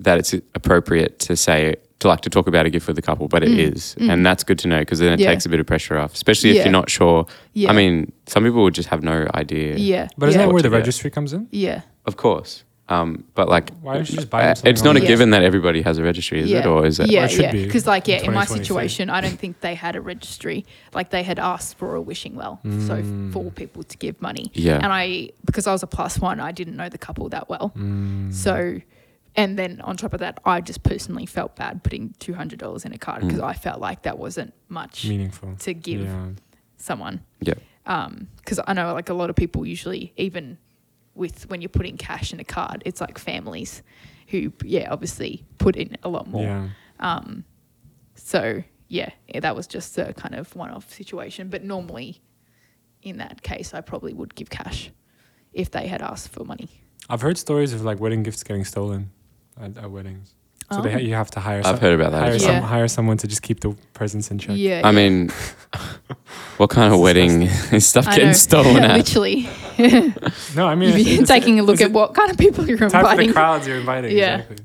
that 0.01 0.19
it's 0.19 0.33
appropriate 0.55 1.19
to 1.21 1.37
say 1.37 1.77
to 2.01 2.09
like 2.09 2.23
to 2.23 2.31
talk 2.31 2.47
about 2.47 2.65
a 2.65 2.71
gift 2.71 2.87
with 2.87 2.97
the 2.97 3.03
couple, 3.03 3.29
but 3.29 3.43
it 3.43 3.51
Mm. 3.51 3.75
is, 3.75 3.95
Mm. 3.99 4.11
and 4.11 4.25
that's 4.27 4.43
good 4.43 4.59
to 4.61 4.69
know 4.69 4.79
because 4.81 5.01
then 5.01 5.13
it 5.13 5.21
Yeah. 5.21 5.31
takes 5.33 5.45
a 5.45 5.51
bit 5.51 5.61
of 5.61 5.67
pressure 5.67 5.99
off, 5.99 6.15
especially 6.15 6.49
if 6.51 6.57
Yeah. 6.57 6.63
you're 6.65 6.73
not 6.73 6.89
sure. 6.89 7.27
yeah. 7.53 7.69
I 7.71 7.75
mean, 7.75 8.11
some 8.27 8.43
people 8.45 8.63
would 8.63 8.75
just 8.75 8.89
have 8.89 9.03
no 9.03 9.27
idea. 9.35 9.77
yeah, 9.77 10.09
But 10.17 10.31
isn't 10.31 10.41
yeah, 10.41 10.47
that 10.47 10.53
where 10.53 10.63
the 10.63 10.69
What 10.71 10.77
get. 10.77 10.79
registry 10.79 11.11
comes 11.11 11.35
in? 11.35 11.47
yeah, 11.51 11.83
Of 12.07 12.17
course, 12.17 12.65
um, 12.89 13.25
but 13.35 13.51
like, 13.51 13.71
Why 13.83 13.95
don't 13.97 14.09
you 14.09 14.17
just 14.17 14.31
buy 14.31 14.41
them 14.47 14.57
uh, 14.65 14.71
it's 14.71 14.83
not 14.83 14.97
a 14.97 15.01
online? 15.01 15.09
given 15.09 15.31
that 15.33 15.43
everybody 15.43 15.83
has 15.83 15.99
a 15.99 16.03
registry, 16.03 16.41
is 16.41 16.47
it, 16.51 16.55
Yeah. 16.65 16.69
or 16.69 16.87
is 16.87 16.99
it? 17.01 17.11
yeah, 17.11 17.27
it 17.27 17.33
should 17.33 17.43
yeah. 17.43 17.53
be 17.53 17.67
Because 17.67 17.87
like, 17.87 18.09
yeah, 18.09 18.23
in 18.25 18.33
my 18.33 18.47
situation, 18.47 19.11
I 19.11 19.21
don't 19.21 19.39
think 19.39 19.61
they 19.61 19.75
had 19.75 19.95
a 19.95 20.01
registry. 20.01 20.65
Like 20.95 21.11
they 21.11 21.23
had 21.23 21.39
asked 21.39 21.77
for 21.77 21.95
a 21.97 22.01
wishing 22.01 22.35
well, 22.35 22.61
so 22.89 22.95
Mm. 23.03 23.31
for 23.31 23.51
people 23.51 23.83
to 23.83 23.99
give 23.99 24.15
money. 24.23 24.47
Yeah. 24.55 24.77
And 24.83 24.91
I, 24.91 25.29
because 25.45 25.67
I 25.67 25.73
was 25.73 25.83
a 25.83 25.87
plus 25.87 26.19
one, 26.19 26.41
I 26.41 26.51
didn't 26.53 26.77
know 26.77 26.89
the 26.89 26.97
couple 27.07 27.29
that 27.29 27.51
well. 27.51 27.73
Mm. 27.79 28.33
So, 28.33 28.81
and 29.37 29.59
then 29.59 29.81
on 29.83 29.97
top 29.97 30.13
of 30.15 30.21
that, 30.21 30.41
I 30.45 30.61
just 30.61 30.83
personally 30.83 31.27
felt 31.27 31.57
bad 31.57 31.83
putting 31.85 32.15
two 32.19 32.35
hundred 32.35 32.59
dollars 32.59 32.85
in 32.85 32.93
a 32.93 32.99
card 32.99 33.23
because 33.23 33.39
Mm. 33.41 33.45
I 33.45 33.53
felt 33.55 33.81
like 33.81 34.03
that 34.03 34.19
wasn't 34.19 34.53
much 34.69 35.07
meaningful. 35.07 35.55
to 35.61 35.75
give 35.75 36.03
Yeah. 36.03 36.29
someone. 36.77 37.21
Yeah. 37.41 37.55
Um, 37.87 38.29
because 38.37 38.61
I 38.67 38.73
know 38.75 38.93
like 38.93 39.09
a 39.09 39.15
lot 39.15 39.31
of 39.31 39.37
people 39.37 39.67
usually 39.67 40.13
even 40.17 40.59
with 41.15 41.49
when 41.51 41.61
you're 41.61 41.69
putting 41.69 41.97
cash 41.97 42.33
in 42.33 42.41
a 42.41 42.45
card, 42.45 42.83
it's 42.87 43.01
like 43.01 43.19
families 43.19 43.83
who 44.29 44.53
yeah 44.65 44.89
obviously 44.91 45.45
put 45.59 45.77
in 45.77 45.97
a 46.03 46.09
lot 46.09 46.29
more. 46.29 46.43
Yeah. 46.45 46.69
Um, 47.01 47.45
so 48.15 48.63
yeah, 48.89 49.11
yeah, 49.29 49.41
that 49.41 49.55
was 49.55 49.67
just 49.69 49.97
a 49.99 50.13
kind 50.15 50.35
of 50.35 50.55
one-off 50.57 50.93
situation. 50.93 51.49
But 51.49 51.63
normally, 51.63 52.21
in 53.03 53.19
that 53.19 53.43
case, 53.43 53.73
I 53.73 53.81
probably 53.81 54.13
would 54.13 54.35
give 54.35 54.51
cash 54.51 54.91
if 55.53 55.71
they 55.71 55.87
had 55.87 56.03
asked 56.03 56.29
for 56.31 56.45
money. 56.45 56.69
I've 57.09 57.21
heard 57.23 57.39
stories 57.39 57.73
of 57.73 57.83
like 57.83 57.99
wedding 58.01 58.23
gifts 58.25 58.43
getting 58.43 58.65
stolen 58.65 59.11
at, 59.63 59.77
at 59.77 59.91
weddings. 59.91 60.35
So 60.73 60.83
they 60.83 60.91
Oh. 60.91 60.93
ha- 60.93 60.99
you 60.99 61.15
have 61.15 61.31
to 61.33 61.41
hire. 61.41 61.59
I've 61.59 61.65
some- 61.67 61.79
heard 61.81 61.95
about 62.01 62.13
that 62.13 62.23
Hire, 62.23 62.39
some, 62.39 62.49
well. 62.55 62.63
hire 62.63 62.87
someone 62.89 63.17
to 63.19 63.27
just 63.27 63.43
keep 63.43 63.59
the 63.61 63.75
presents 63.93 64.31
in 64.31 64.39
check. 64.39 64.57
Yeah, 64.57 64.83
I 64.85 64.91
yeah. 64.91 64.93
mean, 64.93 65.31
what 66.59 66.71
kind 66.71 66.87
of 66.93 66.95
It's 66.95 67.03
wedding 67.03 67.43
is 67.73 67.87
stuff 67.87 68.07
I 68.07 68.13
getting 68.15 68.27
know. 68.29 68.33
stolen 68.35 68.77
at? 68.85 68.97
Literally, 68.97 69.49
No, 70.55 70.67
I 70.69 70.75
mean, 70.77 70.97
you'd 70.97 71.07
it's- 71.09 71.29
taking 71.29 71.59
a 71.59 71.63
look 71.65 71.81
at 71.81 71.91
what 71.91 72.15
kind 72.15 72.31
of 72.31 72.39
people 72.39 72.67
you're 72.69 72.79
type 72.79 72.87
of 72.87 72.93
the 72.93 72.99
inviting. 73.11 73.33
crowds 73.33 73.67
you're 73.67 73.79
inviting. 73.79 74.17
Yeah. 74.17 74.35
Exactly. 74.39 74.57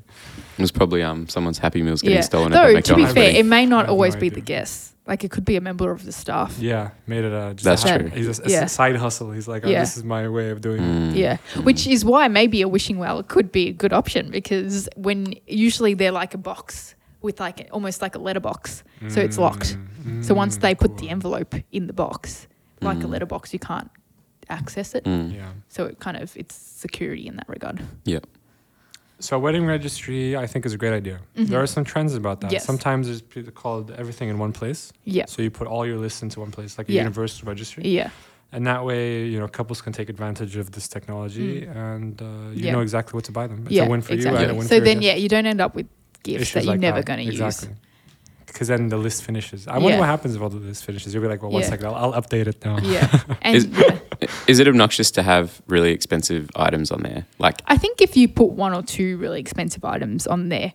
It 0.58 0.62
was 0.62 0.70
probably 0.72 1.02
um 1.02 1.28
someone's 1.28 1.58
Happy 1.58 1.82
Meals 1.82 2.00
getting 2.02 2.16
Yeah. 2.16 2.22
stolen 2.22 2.52
at 2.52 2.66
the 2.68 2.72
Though 2.74 2.80
to 2.80 2.94
be 2.96 3.06
fair, 3.06 3.30
it 3.36 3.44
may 3.44 3.66
not 3.66 3.88
always 3.88 4.14
no 4.14 4.20
be 4.20 4.28
the 4.30 4.40
guest. 4.40 4.92
Like 5.06 5.22
it 5.22 5.30
could 5.30 5.44
be 5.44 5.54
a 5.56 5.60
member 5.60 5.90
of 5.92 6.04
the 6.04 6.10
staff. 6.12 6.58
Yeah, 6.58 6.90
made 7.06 7.24
it 7.24 7.32
a 7.32 7.54
just 7.54 7.64
That's 7.64 7.84
a, 7.84 7.98
true. 7.98 8.08
He's 8.08 8.38
a, 8.40 8.42
a 8.42 8.48
Yeah. 8.50 8.66
side 8.66 8.96
hustle. 8.96 9.30
He's 9.30 9.46
like, 9.46 9.64
oh, 9.64 9.68
Yeah. 9.70 9.80
this 9.80 9.96
is 9.96 10.02
my 10.02 10.28
way 10.28 10.50
of 10.50 10.60
doing 10.60 10.82
it. 10.82 11.12
Mm. 11.12 11.16
Yeah, 11.16 11.36
Mm. 11.54 11.64
which 11.64 11.86
is 11.86 12.04
why 12.04 12.26
maybe 12.28 12.60
a 12.62 12.68
wishing 12.68 12.98
well 12.98 13.22
could 13.22 13.52
be 13.52 13.68
a 13.68 13.72
good 13.72 13.92
option 13.92 14.30
because 14.30 14.88
when 14.96 15.34
usually 15.46 15.94
they're 15.94 16.10
like 16.22 16.34
a 16.34 16.38
box 16.38 16.94
with 17.22 17.38
like 17.38 17.68
almost 17.72 18.02
like 18.02 18.14
a 18.16 18.18
letterbox, 18.18 18.82
so 19.08 19.20
it's 19.20 19.38
locked. 19.38 19.76
Mm, 20.04 20.24
So 20.24 20.34
once 20.34 20.58
mm, 20.58 20.60
they 20.62 20.74
put 20.74 20.98
the 20.98 21.08
envelope 21.08 21.54
in 21.72 21.86
the 21.86 21.92
box, 21.92 22.46
like 22.80 22.98
a 22.98 23.06
Mm. 23.06 23.10
letterbox, 23.10 23.52
you 23.52 23.58
can't 23.60 23.90
access 24.48 24.94
it. 24.94 25.04
Mm. 25.04 25.34
Yeah. 25.34 25.50
So 25.68 25.84
it 25.86 25.98
kind 26.00 26.16
of 26.16 26.36
it's 26.36 26.54
security 26.56 27.26
in 27.26 27.36
that 27.36 27.48
regard. 27.48 27.80
So 29.18 29.36
a 29.36 29.38
wedding 29.38 29.64
registry, 29.64 30.36
I 30.36 30.46
think, 30.46 30.66
is 30.66 30.74
a 30.74 30.76
great 30.76 30.92
idea. 30.92 31.20
Mhm. 31.36 31.46
There 31.48 31.60
are 31.60 31.66
some 31.66 31.84
trends 31.84 32.14
about 32.14 32.40
that. 32.42 32.52
Yes. 32.52 32.64
Sometimes 32.66 33.08
it's 33.08 33.22
called 33.54 33.90
everything 33.92 34.28
in 34.28 34.38
one 34.38 34.52
place. 34.52 34.92
Yeah, 35.04 35.24
So 35.26 35.40
you 35.42 35.50
put 35.50 35.66
all 35.66 35.86
your 35.86 35.96
lists 35.98 36.22
into 36.22 36.40
one 36.40 36.50
place, 36.50 36.76
like 36.78 36.88
a 36.90 36.92
Yeah. 36.92 37.02
universal 37.04 37.48
registry. 37.48 37.82
yeah, 37.88 38.10
And 38.52 38.66
that 38.66 38.84
way, 38.84 39.24
you 39.26 39.38
know, 39.40 39.48
couples 39.48 39.80
can 39.82 39.92
take 39.92 40.08
advantage 40.08 40.56
of 40.56 40.70
this 40.72 40.86
technology 40.88 41.64
and 41.66 42.20
uh, 42.22 42.24
you 42.24 42.30
Mm. 42.30 42.64
Yeah. 42.64 42.72
know 42.72 42.80
exactly 42.80 43.12
what 43.16 43.24
to 43.24 43.32
buy 43.32 43.46
them. 43.46 43.62
It's 43.64 43.72
yeah. 43.72 43.86
a 43.86 43.88
win 43.88 44.02
for 44.02 44.12
exactly. 44.12 44.40
you 44.42 44.48
and 44.48 44.52
a 44.52 44.58
win 44.58 44.68
so 44.68 44.76
for 44.78 44.84
then, 44.84 45.02
yeah, 45.02 45.14
you 45.22 45.28
don't 45.28 45.46
end 45.46 45.60
up 45.60 45.74
with 45.74 45.86
gifts 46.22 46.52
that 46.52 46.64
you're 46.64 46.72
like 46.74 46.80
never 46.80 47.02
going 47.02 47.20
to 47.24 47.26
exactly. 47.32 47.68
use. 47.70 47.78
Because 48.56 48.68
then 48.68 48.88
the 48.88 48.96
list 48.96 49.22
finishes. 49.22 49.68
I 49.68 49.74
wonder 49.74 49.90
Yeah. 49.90 49.98
what 50.00 50.06
happens 50.08 50.34
if 50.34 50.40
all 50.40 50.48
the 50.48 50.56
list 50.56 50.82
finishes. 50.86 51.12
You'll 51.12 51.22
be 51.22 51.28
like, 51.28 51.42
well, 51.42 51.50
one 51.50 51.60
Yeah. 51.60 51.68
second, 51.68 51.86
I'll, 51.88 51.94
I'll 52.14 52.22
update 52.22 52.46
it 52.46 52.64
now. 52.64 52.78
Yeah, 52.78 53.06
and 53.42 53.54
Is- 53.54 53.66
yeah. 53.66 53.98
Is 54.46 54.58
it 54.60 54.66
obnoxious 54.66 55.10
to 55.10 55.22
have 55.22 55.60
really 55.66 55.92
expensive 55.92 56.48
items 56.56 56.90
on 56.90 57.02
there? 57.02 57.26
Like, 57.38 57.60
I 57.66 57.76
think 57.76 58.00
if 58.00 58.16
you 58.16 58.28
put 58.28 58.52
one 58.52 58.72
or 58.72 58.82
two 58.82 59.18
really 59.18 59.40
expensive 59.40 59.84
items 59.84 60.26
on 60.26 60.48
there, 60.48 60.72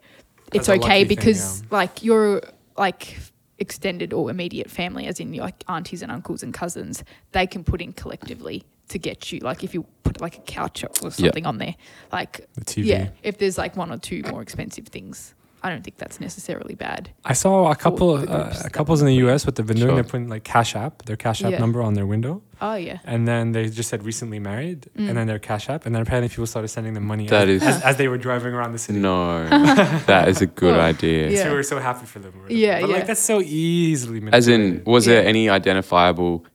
it's 0.54 0.70
okay 0.70 0.80
lucky 0.80 1.06
thing, 1.06 1.08
because 1.08 1.64
like 1.72 2.04
your 2.04 2.44
like 2.78 3.18
extended 3.58 4.14
or 4.14 4.30
immediate 4.30 4.70
family, 4.70 5.08
as 5.08 5.20
in 5.20 5.34
your 5.34 5.46
like 5.46 5.64
aunties 5.68 6.04
and 6.04 6.12
uncles 6.12 6.44
and 6.44 6.54
cousins, 6.54 7.04
they 7.32 7.48
can 7.48 7.64
put 7.64 7.82
in 7.82 7.94
collectively 7.94 8.64
to 8.90 9.00
get 9.00 9.32
you. 9.32 9.40
Like 9.40 9.64
if 9.64 9.74
you 9.74 9.86
put 10.04 10.22
like 10.22 10.38
a 10.38 10.42
couch 10.42 10.86
or 11.02 11.10
something 11.10 11.48
on 11.48 11.58
there, 11.58 11.76
like 12.12 12.48
The 12.54 12.62
TV. 12.66 12.86
yeah, 12.86 13.10
if 13.24 13.40
there's 13.40 13.58
like 13.58 13.76
one 13.76 13.92
or 13.92 13.98
two 13.98 14.22
more 14.30 14.44
expensive 14.44 14.88
things, 14.88 15.34
I 15.64 15.70
don't 15.70 15.84
think 15.84 15.98
that's 15.98 16.20
necessarily 16.20 16.74
bad. 16.76 17.12
I 17.24 17.34
saw 17.34 17.70
a 17.72 17.76
couple, 17.76 18.18
the 18.18 18.32
uh, 18.32 18.70
couples 18.70 19.02
in 19.02 19.06
the 19.08 19.14
we 19.14 19.20
put 19.20 19.24
in. 19.24 19.30
U.S. 19.30 19.46
with 19.46 19.56
the 19.56 19.64
Vendoon, 19.64 19.68
been. 19.68 19.78
Sure. 19.78 19.94
They're 19.96 20.04
putting 20.04 20.28
like 20.28 20.44
Cash 20.44 20.76
App, 20.76 21.04
their 21.04 21.16
Cash 21.16 21.44
App 21.44 21.52
Yeah. 21.52 21.60
number 21.60 21.82
on 21.84 21.94
their 21.94 22.08
window, 22.08 22.42
Oh 22.60 22.76
yeah, 22.76 23.00
and 23.06 23.28
then 23.28 23.52
they 23.54 23.70
just 23.70 23.90
said 23.90 24.04
recently 24.04 24.40
married, 24.40 24.88
Mm. 24.98 25.10
and 25.10 25.18
then 25.18 25.28
their 25.28 25.40
Cash 25.40 25.70
App, 25.70 25.86
and 25.86 25.94
then 25.94 26.02
apparently 26.02 26.30
people 26.30 26.46
started 26.48 26.68
sending 26.70 26.94
them 26.94 27.06
money 27.06 27.28
That 27.28 27.48
as, 27.50 27.62
is- 27.62 27.68
as, 27.68 27.82
as 27.84 27.98
they 27.98 28.08
were 28.08 28.18
driving 28.18 28.54
around 28.54 28.72
the 28.74 28.80
city. 28.80 29.00
no, 29.00 29.48
that 30.08 30.28
is 30.30 30.42
a 30.42 30.48
good 30.48 30.76
Well, 30.78 30.82
idea. 30.82 31.30
yeah. 31.30 31.44
So 31.44 31.50
we 31.50 31.56
were 31.56 31.64
so 31.64 31.80
happy 31.80 32.06
for 32.06 32.20
them. 32.20 32.34
or 32.36 32.42
whatever. 32.44 32.54
Yeah, 32.60 32.82
but 32.82 32.90
yeah. 32.90 32.96
like 32.96 33.08
that's 33.08 33.22
so 33.22 33.42
easily. 33.42 34.22
As 34.32 34.48
in, 34.48 34.84
was 34.86 35.06
Yeah. 35.08 35.16
there 35.16 35.26
any 35.28 35.48
identifiable 35.50 36.46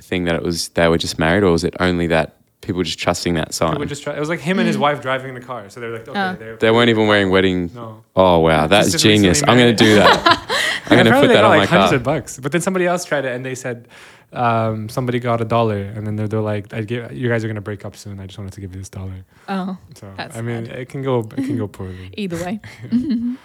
thing 0.00 0.24
that 0.24 0.34
it 0.34 0.42
was 0.42 0.68
they 0.70 0.88
were 0.88 0.98
just 0.98 1.18
married, 1.18 1.42
or 1.42 1.50
was 1.52 1.64
it 1.64 1.74
only 1.80 2.06
that 2.08 2.35
people 2.60 2.82
just 2.82 2.98
trusting 2.98 3.34
that 3.34 3.54
sign? 3.54 3.72
People 3.72 3.86
just 3.86 4.02
try, 4.02 4.14
it 4.16 4.20
was 4.20 4.28
like 4.28 4.40
him 4.40 4.58
and 4.58 4.66
his 4.66 4.76
Mm. 4.76 4.80
wife 4.80 5.00
driving 5.02 5.34
the 5.34 5.40
car. 5.40 5.68
So 5.70 5.80
they're 5.80 5.90
like, 5.90 6.08
okay, 6.08 6.18
Uh. 6.18 6.32
they're, 6.34 6.56
they 6.56 6.70
weren't 6.70 6.90
even 6.90 7.06
wearing 7.06 7.30
wedding. 7.30 7.70
No, 7.74 8.02
Oh 8.14 8.38
wow, 8.40 8.66
that's 8.66 8.92
just 8.92 9.04
genius! 9.04 9.42
I'm 9.42 9.56
going 9.58 9.76
to 9.76 9.84
married. 9.84 9.94
do 9.94 9.94
that. 9.96 10.46
I'm 10.88 10.98
And 10.98 10.98
going 10.98 11.04
to 11.06 11.10
apparently 11.10 11.20
put 11.20 11.28
they 11.28 11.34
that 11.34 11.40
got 11.40 11.44
on 11.44 11.50
my 11.50 11.58
like 11.58 11.68
car. 11.68 11.78
hundreds 11.80 11.96
of 12.00 12.02
bucks. 12.04 12.38
But 12.38 12.52
then 12.52 12.60
somebody 12.60 12.86
else 12.86 13.04
tried 13.04 13.24
it, 13.24 13.34
and 13.34 13.44
they 13.44 13.54
said 13.56 13.88
um, 14.32 14.88
somebody 14.88 15.18
got 15.20 15.40
a 15.40 15.44
dollar, 15.44 15.78
and 15.78 16.06
then 16.06 16.16
they're, 16.16 16.28
they're 16.28 16.40
like, 16.40 16.72
I 16.74 16.82
give, 16.82 17.12
"You 17.12 17.28
guys 17.28 17.44
are 17.44 17.48
gonna 17.48 17.60
break 17.60 17.84
up 17.84 17.96
soon. 17.96 18.20
I 18.20 18.26
just 18.26 18.38
wanted 18.38 18.52
to 18.54 18.60
give 18.60 18.72
you 18.74 18.80
this 18.80 18.88
dollar." 18.88 19.24
oh, 19.48 19.76
So 19.94 20.12
That's 20.16 20.36
I 20.36 20.42
mean, 20.42 20.66
sad. 20.66 20.76
it 20.76 20.88
can 20.88 21.02
go, 21.02 21.20
it 21.20 21.44
can 21.46 21.56
go 21.58 21.66
poorly. 21.76 22.10
either 22.16 22.36
way. 22.44 22.60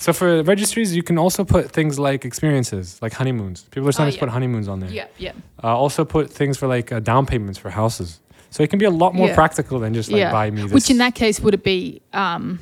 So 0.00 0.12
for 0.12 0.44
registries, 0.44 0.94
you 0.94 1.02
can 1.02 1.18
also 1.18 1.44
put 1.44 1.72
things 1.72 1.98
like 1.98 2.24
experiences, 2.24 3.00
like 3.02 3.12
honeymoons. 3.14 3.64
People 3.72 3.88
are 3.88 3.92
starting 3.92 4.12
to 4.12 4.16
Oh, 4.16 4.20
yeah. 4.20 4.26
put 4.26 4.32
honeymoons 4.32 4.68
on 4.68 4.78
there. 4.78 4.90
yeah, 4.90 5.06
yeah, 5.18 5.32
Uh, 5.64 5.76
also 5.76 6.04
put 6.04 6.30
things 6.30 6.56
for 6.56 6.68
like 6.68 6.92
uh, 6.92 7.00
down 7.00 7.26
payments 7.26 7.58
for 7.58 7.70
houses. 7.70 8.20
So 8.50 8.62
it 8.62 8.70
can 8.70 8.78
be 8.78 8.86
a 8.86 8.90
lot 8.90 9.14
more 9.14 9.28
Yeah. 9.28 9.34
practical 9.34 9.78
than 9.78 9.92
just 9.94 10.10
like 10.10 10.20
Yeah. 10.20 10.32
buy 10.32 10.50
me 10.50 10.62
this. 10.62 10.72
Which 10.72 10.90
in 10.90 10.98
that 10.98 11.14
case 11.14 11.38
would 11.40 11.54
it 11.54 11.62
be 11.62 12.00
um, 12.12 12.58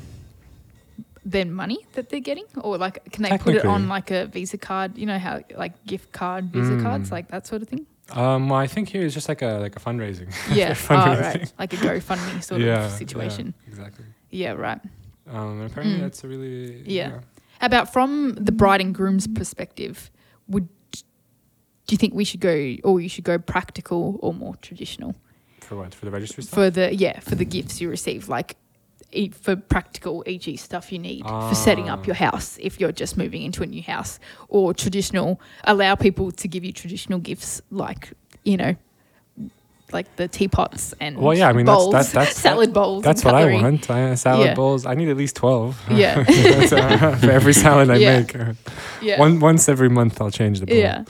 then 1.25 1.53
money 1.53 1.79
that 1.95 2.09
they're 2.09 2.21
getting, 2.21 2.45
or 2.61 2.79
like 2.79 3.11
can 3.13 3.23
they 3.25 3.37
put 3.39 3.55
it 3.55 3.65
on 3.65 3.89
like 3.89 4.11
a 4.11 4.27
Visa 4.27 4.59
card? 4.59 4.97
You 4.99 5.07
know 5.07 5.19
how 5.19 5.41
like 5.57 5.85
gift 5.87 6.13
card 6.13 6.47
Visa 6.53 6.73
Mm. 6.73 6.83
cards, 6.83 7.11
like 7.13 7.29
that 7.29 7.47
sort 7.47 7.63
of 7.63 7.69
thing. 7.69 7.87
Um, 8.13 8.49
well, 8.49 8.61
I 8.61 8.69
think 8.69 8.89
here 8.89 9.03
is 9.03 9.15
just 9.15 9.29
like 9.29 9.43
a 9.43 9.59
like 9.61 9.75
a 9.77 9.81
fundraising. 9.81 10.33
Yeah, 10.55 10.71
oh, 10.71 10.75
fundraising. 10.75 11.21
right, 11.23 11.53
like 11.59 11.73
a 11.73 11.77
GoFundMe 11.77 12.43
sort 12.43 12.61
yeah, 12.61 12.87
of 12.87 12.93
situation. 12.93 13.55
Yeah, 13.65 13.69
exactly. 13.69 14.05
Yeah, 14.31 14.53
right. 14.53 14.81
Um, 15.33 15.61
apparently 15.63 15.99
Mm. 15.99 16.03
that's 16.03 16.23
a 16.25 16.29
really 16.29 16.83
Yeah. 16.87 17.21
How 17.59 17.67
about 17.67 17.93
from 17.93 18.35
the 18.35 18.53
bride 18.53 18.81
and 18.81 18.95
groom's 18.95 19.27
perspective? 19.27 20.11
Would 20.49 20.69
do 20.93 21.93
you 21.95 21.99
think 21.99 22.15
we 22.15 22.25
should 22.25 22.41
go, 22.41 22.75
or 22.85 23.01
you 23.01 23.09
should 23.09 23.23
go 23.25 23.39
practical 23.39 24.19
or 24.21 24.35
more 24.35 24.57
traditional 24.57 25.15
For 25.69 25.77
what? 25.77 25.95
For 25.95 26.05
the 26.05 26.11
registry 26.11 26.43
stuff? 26.45 26.55
for 26.55 26.71
the 26.71 26.95
yeah 26.95 27.21
for 27.21 27.35
the 27.35 27.45
gifts 27.45 27.81
you 27.81 27.89
receive? 27.91 28.29
Like, 28.29 28.57
e- 29.13 29.31
for 29.31 29.57
practical, 29.57 30.23
e.g., 30.27 30.57
stuff 30.57 30.93
you 30.93 30.99
need 30.99 31.25
for 31.27 31.55
setting 31.55 31.89
up 31.89 32.01
Ah. 32.03 32.07
your 32.07 32.17
house 32.17 32.59
if 32.61 32.81
you're 32.81 32.93
just 32.93 33.17
moving 33.17 33.43
into 33.43 33.63
a 33.63 33.67
new 33.67 33.83
house, 33.83 34.19
or 34.49 34.73
traditional. 34.75 35.41
Allow 35.65 35.95
people 35.97 36.31
to 36.33 36.47
give 36.49 36.65
you 36.65 36.73
traditional 36.73 37.19
gifts 37.19 37.61
like 37.71 38.11
you 38.45 38.57
know, 38.57 38.77
like 39.93 40.07
the 40.17 40.29
teapots 40.29 40.95
and 41.01 41.17
Well, 41.19 41.37
yeah, 41.37 41.49
I 41.49 41.53
mean, 41.53 41.67
that's- 41.67 41.83
bowls, 41.85 41.93
that- 41.93 42.13
that's- 42.13 42.37
salad 42.37 42.73
bowls. 42.73 43.03
That's 43.05 43.25
what 43.25 43.35
I 43.35 43.45
want. 43.61 43.91
I, 43.91 44.15
salad 44.15 44.47
Yeah. 44.47 44.55
bowls. 44.55 44.87
I 44.87 44.95
need 44.95 45.09
at 45.09 45.17
least 45.17 45.35
twelve. 45.37 45.81
Yeah. 45.91 46.23
That's, 46.29 46.73
uh, 46.73 47.17
for 47.21 47.31
every 47.31 47.53
salad 47.55 47.91
I 47.91 47.97
Yeah. 48.05 48.19
make. 48.21 48.37
Yeah. 49.03 49.19
One 49.21 49.41
once 49.41 49.69
every 49.69 49.89
month, 49.89 50.21
I'll 50.21 50.31
change 50.31 50.61
the 50.61 50.67
bowl. 50.67 50.77
yeah. 50.77 51.05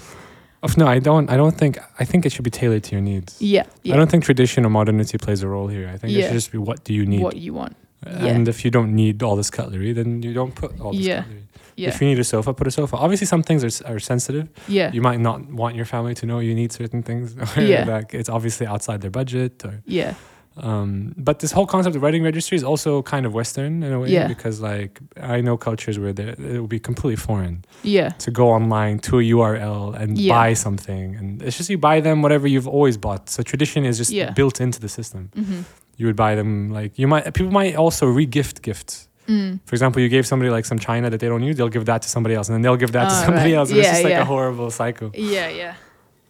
Oh, 0.63 0.69
no, 0.77 0.87
I 0.87 0.99
don't. 0.99 1.31
I 1.31 1.37
don't 1.37 1.57
think. 1.57 1.79
I 1.99 2.05
think 2.05 2.25
it 2.27 2.31
should 2.33 2.45
be 2.45 2.51
tailored 2.51 2.83
to 2.85 2.93
your 2.93 3.01
needs. 3.03 3.37
Yeah. 3.41 3.65
Yeah. 3.83 3.95
I 3.95 3.97
don't 3.99 4.11
think 4.11 4.25
tradition 4.25 4.65
or 4.67 4.71
modernity 4.71 5.19
plays 5.19 5.43
a 5.43 5.49
role 5.49 5.69
here. 5.69 5.89
I 5.89 5.97
think 5.99 6.13
it 6.13 6.17
Yeah. 6.19 6.27
should 6.27 6.33
just 6.35 6.51
be 6.53 6.59
what 6.59 6.83
do 6.85 6.93
you 6.95 7.05
need. 7.07 7.23
what 7.23 7.37
you 7.37 7.55
want. 7.55 7.77
And 8.05 8.49
if 8.49 8.65
you 8.65 8.71
don't 8.71 8.95
need 8.95 9.23
all 9.23 9.37
this 9.37 9.51
cutlery, 9.51 9.93
then 9.93 10.23
you 10.23 10.33
don't 10.33 10.55
put 10.55 10.81
all 10.81 10.93
this 10.93 11.01
Yeah. 11.07 11.23
cutlery. 11.23 11.43
Yeah. 11.77 11.89
If 11.91 12.01
you 12.01 12.07
need 12.09 12.19
a 12.19 12.25
sofa, 12.25 12.55
put 12.55 12.67
a 12.67 12.71
sofa. 12.71 12.97
Obviously, 12.97 13.27
some 13.27 13.43
things 13.43 13.63
are, 13.63 13.67
s- 13.67 13.83
are 13.83 13.99
sensitive. 13.99 14.49
yeah. 14.69 14.91
You 14.93 15.03
might 15.03 15.21
not 15.21 15.39
want 15.53 15.77
your 15.77 15.85
family 15.85 16.15
to 16.15 16.25
know 16.27 16.39
you 16.39 16.55
need 16.55 16.73
certain 16.73 17.03
things. 17.03 17.35
Yeah. 17.57 17.85
like 17.85 18.15
it's 18.15 18.29
obviously 18.31 18.67
outside 18.67 19.01
their 19.03 19.11
budget. 19.11 19.63
Or, 19.65 19.83
yeah. 19.85 20.15
Um, 20.59 21.15
but 21.17 21.41
this 21.41 21.53
whole 21.53 21.67
concept 21.67 21.97
of 21.97 22.03
writing 22.03 22.23
registry 22.23 22.57
is 22.57 22.65
also 22.65 23.03
kind 23.03 23.27
of 23.27 23.35
Western 23.35 23.83
in 23.83 23.93
a 23.93 24.01
way 24.01 24.09
Yeah. 24.09 24.27
because, 24.29 24.61
like, 24.61 25.01
I 25.21 25.41
know 25.41 25.57
cultures 25.57 25.99
where 25.99 26.13
there- 26.13 26.31
it 26.31 26.59
will 26.61 26.67
be 26.67 26.79
completely 26.79 27.17
foreign 27.17 27.65
Yeah. 27.83 28.11
to 28.25 28.31
go 28.31 28.49
online 28.51 28.99
to 29.01 29.19
a 29.19 29.23
URL 29.23 29.93
and 29.95 30.17
Yeah. 30.19 30.35
buy 30.35 30.55
something, 30.55 31.15
and 31.17 31.43
it's 31.43 31.57
just 31.59 31.69
you 31.69 31.79
buy 31.79 32.01
them 32.01 32.23
whatever 32.23 32.47
you've 32.49 32.69
always 32.69 32.97
bought. 32.97 33.29
So 33.31 33.43
tradition 33.43 33.85
is 33.85 33.99
just 33.99 34.11
Yeah. 34.13 34.31
built 34.33 34.61
into 34.61 34.81
the 34.81 34.89
system. 34.89 35.31
Mm-hmm. 35.37 35.61
You 35.99 36.07
would 36.07 36.17
buy 36.17 36.35
them 36.35 36.71
like 36.73 36.99
you 36.99 37.07
might. 37.09 37.25
People 37.35 37.53
might 37.53 37.75
also 37.77 38.07
re-gift 38.07 38.63
gifts. 38.63 39.09
Mm. 39.29 39.59
For 39.67 39.75
example, 39.75 40.01
you 40.01 40.09
gave 40.09 40.25
somebody 40.27 40.51
like 40.51 40.65
some 40.65 40.79
china 40.79 41.11
that 41.11 41.19
they 41.21 41.29
don't 41.29 41.43
use, 41.43 41.57
they'll 41.57 41.69
give 41.79 41.85
that 41.87 42.03
to 42.03 42.09
somebody 42.09 42.35
else, 42.35 42.49
and 42.49 42.55
then 42.55 42.63
they'll 42.63 42.77
give 42.77 42.93
that 42.93 43.09
to 43.09 43.15
Oh, 43.17 43.25
somebody 43.25 43.53
right. 43.53 43.59
else. 43.59 43.71
And 43.71 43.79
it's 43.79 43.87
Yeah, 43.89 43.93
just 43.93 44.05
like 44.05 44.11
yeah. 44.13 44.23
a 44.23 44.25
horrible 44.25 44.71
cycle. 44.71 45.11
Yeah. 45.15 45.49
Yeah. 45.49 45.75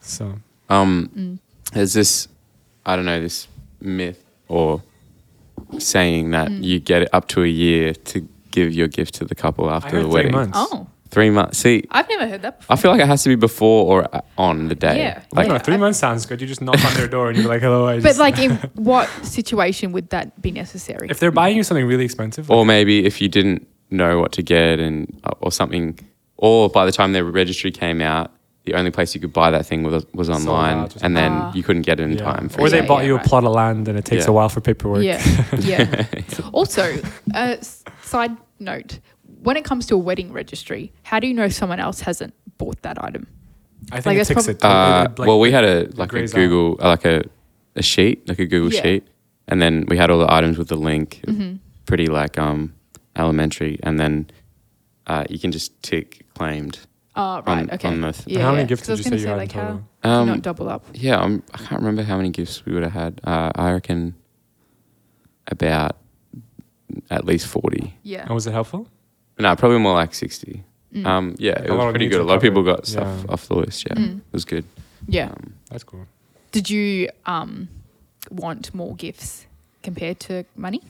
So 0.00 0.24
Um, 0.68 1.10
Mm. 1.16 1.38
there's 1.74 1.92
this, 1.92 2.26
I 2.84 2.96
don't 2.96 3.04
know, 3.04 3.20
this 3.20 3.46
myth 3.80 4.24
or 4.48 4.82
saying 5.78 6.30
that 6.30 6.48
Mm. 6.48 6.62
you 6.64 6.80
get 6.80 7.02
it 7.02 7.08
up 7.12 7.28
to 7.28 7.42
a 7.42 7.46
year 7.46 7.92
to 7.94 8.26
give 8.50 8.72
your 8.72 8.88
gift 8.88 9.14
to 9.16 9.24
the 9.24 9.34
couple 9.34 9.68
I 9.68 9.76
after 9.76 9.90
heard 9.90 9.98
the 10.04 10.08
three 10.08 10.14
wedding. 10.14 10.32
months. 10.32 10.58
Oh, 10.58 10.86
Three 11.08 11.30
months. 11.30 11.58
See, 11.58 11.84
I've 11.92 12.08
never 12.08 12.26
heard 12.26 12.42
that. 12.42 12.58
Before. 12.60 12.74
I 12.74 12.76
feel 12.76 12.90
like 12.90 13.00
it 13.00 13.06
has 13.06 13.22
to 13.22 13.28
be 13.28 13.36
before 13.36 14.02
or 14.02 14.22
on 14.36 14.66
the 14.68 14.74
day. 14.74 14.98
Yeah. 14.98 15.20
I 15.32 15.36
Like, 15.36 15.46
don't 15.46 15.54
know. 15.56 15.58
Three 15.64 15.74
I- 15.74 15.78
months 15.78 15.98
sounds 16.00 16.26
good. 16.26 16.40
You 16.40 16.46
just 16.48 16.60
knock 16.60 16.84
on 16.84 16.94
their 16.94 17.06
door 17.06 17.28
and 17.28 17.38
you're 17.38 17.46
like, 17.48 17.62
"Hello." 17.62 17.86
I 17.86 18.00
But 18.00 18.08
just, 18.08 18.18
like, 18.18 18.38
in 18.40 18.50
what 18.74 19.08
situation 19.24 19.92
would 19.92 20.10
that 20.10 20.42
be 20.42 20.50
necessary? 20.50 21.06
if 21.08 21.20
they're 21.20 21.30
buying 21.30 21.56
you 21.56 21.62
something 21.62 21.86
really 21.86 22.04
expensive, 22.04 22.50
or 22.50 22.66
maybe 22.66 23.06
if 23.06 23.20
you 23.22 23.28
didn't 23.28 23.66
know 23.90 24.18
what 24.18 24.32
to 24.32 24.42
get 24.42 24.78
and 24.80 25.06
uh, 25.24 25.30
or 25.40 25.52
something, 25.52 25.96
or 26.38 26.68
by 26.68 26.84
the 26.84 26.92
time 26.92 27.12
their 27.12 27.24
registry 27.24 27.70
came 27.70 28.02
out, 28.02 28.32
the 28.66 28.74
only 28.74 28.90
place 28.90 29.14
you 29.14 29.20
could 29.20 29.32
buy 29.32 29.50
that 29.50 29.64
thing 29.66 29.82
was 29.84 30.04
was 30.12 30.28
online, 30.28 30.78
out 30.78 30.96
and 31.02 31.16
then 31.16 31.32
Ah. 31.32 31.52
you 31.54 31.62
couldn't 31.62 31.82
get 31.86 31.98
it 32.00 32.04
in 32.04 32.12
Yeah. 32.12 32.32
time. 32.32 32.48
For 32.48 32.60
or 32.62 32.68
they 32.68 32.78
Yeah, 32.82 32.86
bought 32.86 32.98
yeah, 33.02 33.06
you 33.08 33.14
a 33.14 33.16
right. 33.18 33.26
plot 33.26 33.44
of 33.44 33.52
land 33.52 33.88
and 33.88 33.96
it 33.98 34.04
takes 34.04 34.24
Yeah. 34.24 34.30
a 34.30 34.34
while 34.34 34.48
for 34.48 34.60
paperwork. 34.60 35.02
Yeah, 35.02 35.20
yeah. 35.58 36.04
also, 36.52 36.84
uh, 37.34 37.56
side 38.02 38.36
note: 38.60 38.98
when 39.42 39.56
it 39.56 39.64
comes 39.64 39.86
to 39.86 39.94
a 39.94 39.98
wedding 39.98 40.32
registry, 40.32 40.92
how 41.04 41.18
do 41.20 41.26
you 41.26 41.34
know 41.34 41.48
someone 41.48 41.80
else 41.80 42.00
hasn't 42.02 42.34
bought 42.58 42.82
that 42.82 43.02
item? 43.02 43.26
I 43.92 43.96
think 44.00 44.06
Like, 44.06 44.14
it 44.14 44.18
that's 44.18 44.28
ticks 44.28 44.44
prob- 44.46 44.56
it. 44.56 44.64
Uh, 44.64 45.08
like, 45.18 45.28
well, 45.28 45.40
we 45.40 45.50
had 45.52 45.64
a 45.64 45.88
like 45.94 46.12
a. 46.12 46.26
Google, 46.26 46.76
uh, 46.84 46.88
like 46.88 47.04
a 47.04 47.22
a 47.76 47.82
sheet, 47.82 48.26
like 48.28 48.38
a 48.40 48.46
Google 48.46 48.72
Yeah. 48.72 48.82
sheet, 48.82 49.02
and 49.48 49.60
then 49.62 49.84
we 49.88 49.96
had 49.96 50.10
all 50.10 50.18
the 50.18 50.32
items 50.32 50.56
with 50.58 50.68
the 50.68 50.76
link. 50.90 51.20
Mm-hmm. 51.26 51.56
Pretty 51.84 52.06
like 52.08 52.36
um 52.38 52.72
elementary, 53.14 53.78
and 53.82 53.98
then 54.00 54.26
uh, 55.06 55.24
you 55.30 55.38
can 55.38 55.52
just 55.52 55.70
tick 55.82 56.26
claimed. 56.34 56.80
Oh, 57.16 57.42
right. 57.46 57.48
On- 57.62 57.70
okay. 57.70 57.88
on 57.88 58.00
the 58.02 58.12
th- 58.12 58.26
yeah, 58.28 58.42
how 58.42 58.50
many 58.50 58.62
yeah. 58.62 58.66
gifts 58.68 58.82
'Cause 58.82 58.90
I 58.90 58.94
did 59.02 59.06
you 59.06 59.12
was 59.12 59.22
say 59.22 59.26
gonna 59.26 59.26
you 59.26 59.26
had 59.28 59.32
in 59.34 59.38
like, 59.38 59.52
how 59.52 59.60
total? 59.62 59.76
do 60.02 60.08
you 60.08 60.14
Um, 60.14 60.26
not 60.28 60.42
double 60.42 60.68
up? 60.68 60.84
yeah, 60.92 61.18
I'm, 61.20 61.42
I 61.54 61.58
can't 61.58 61.80
remember 61.80 62.02
how 62.02 62.16
many 62.16 62.30
gifts 62.30 62.64
we 62.66 62.74
would 62.74 62.82
have 62.82 62.92
had. 62.92 63.20
Uh, 63.24 63.50
I 63.54 63.72
reckon 63.72 64.14
about 65.48 65.96
at 67.10 67.24
least 67.24 67.46
forty. 67.46 67.94
Yeah. 68.02 68.22
And 68.22 68.30
was 68.34 68.46
it 68.46 68.52
helpful? 68.52 68.88
No, 69.38 69.54
probably 69.56 69.78
more 69.78 69.94
like 69.94 70.14
sixty. 70.14 70.64
Mm. 70.94 71.06
Um, 71.06 71.34
yeah, 71.38 71.52
Like 71.52 71.64
it 71.64 71.70
a 71.70 71.74
lot 71.74 71.78
was 71.78 71.86
of 71.86 71.92
pretty 71.92 72.04
needs 72.06 72.14
good. 72.14 72.20
A 72.20 72.24
were 72.24 72.28
lot 72.30 72.36
of 72.36 72.42
people 72.42 72.62
covered. 72.62 72.76
got 72.76 72.86
stuff 72.86 73.22
Yeah. 73.26 73.32
off 73.32 73.48
the 73.48 73.54
list. 73.56 73.84
Yeah, 73.86 73.94
Mm. 73.94 74.16
it 74.18 74.22
was 74.32 74.44
good. 74.44 74.64
yeah. 75.08 75.26
Um, 75.30 75.54
That's 75.70 75.84
cool. 75.84 76.06
Did 76.52 76.70
you 76.70 77.08
um 77.26 77.68
want 78.30 78.74
more 78.74 78.94
gifts 78.96 79.46
compared 79.82 80.18
to 80.20 80.44
money, 80.56 80.82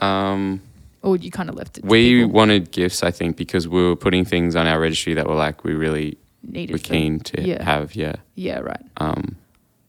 um, 0.00 0.60
or 1.02 1.16
you 1.16 1.30
kind 1.30 1.48
of 1.48 1.54
left 1.56 1.78
it? 1.78 1.84
We 1.84 2.20
people 2.22 2.32
wanted 2.32 2.70
gifts, 2.70 3.02
I 3.02 3.10
think, 3.10 3.36
because 3.36 3.68
we 3.68 3.82
were 3.82 3.96
putting 3.96 4.24
things 4.24 4.54
on 4.56 4.66
our 4.66 4.80
registry 4.80 5.14
that 5.14 5.26
were 5.26 5.34
like 5.34 5.64
we 5.64 5.74
really 5.74 6.18
needed 6.42 6.72
were 6.72 6.78
them. 6.78 6.84
keen 6.96 7.20
to 7.20 7.42
Yeah. 7.42 7.62
have. 7.62 7.94
Yeah, 7.94 8.16
Yeah. 8.34 8.58
Right. 8.60 8.82
um, 8.98 9.36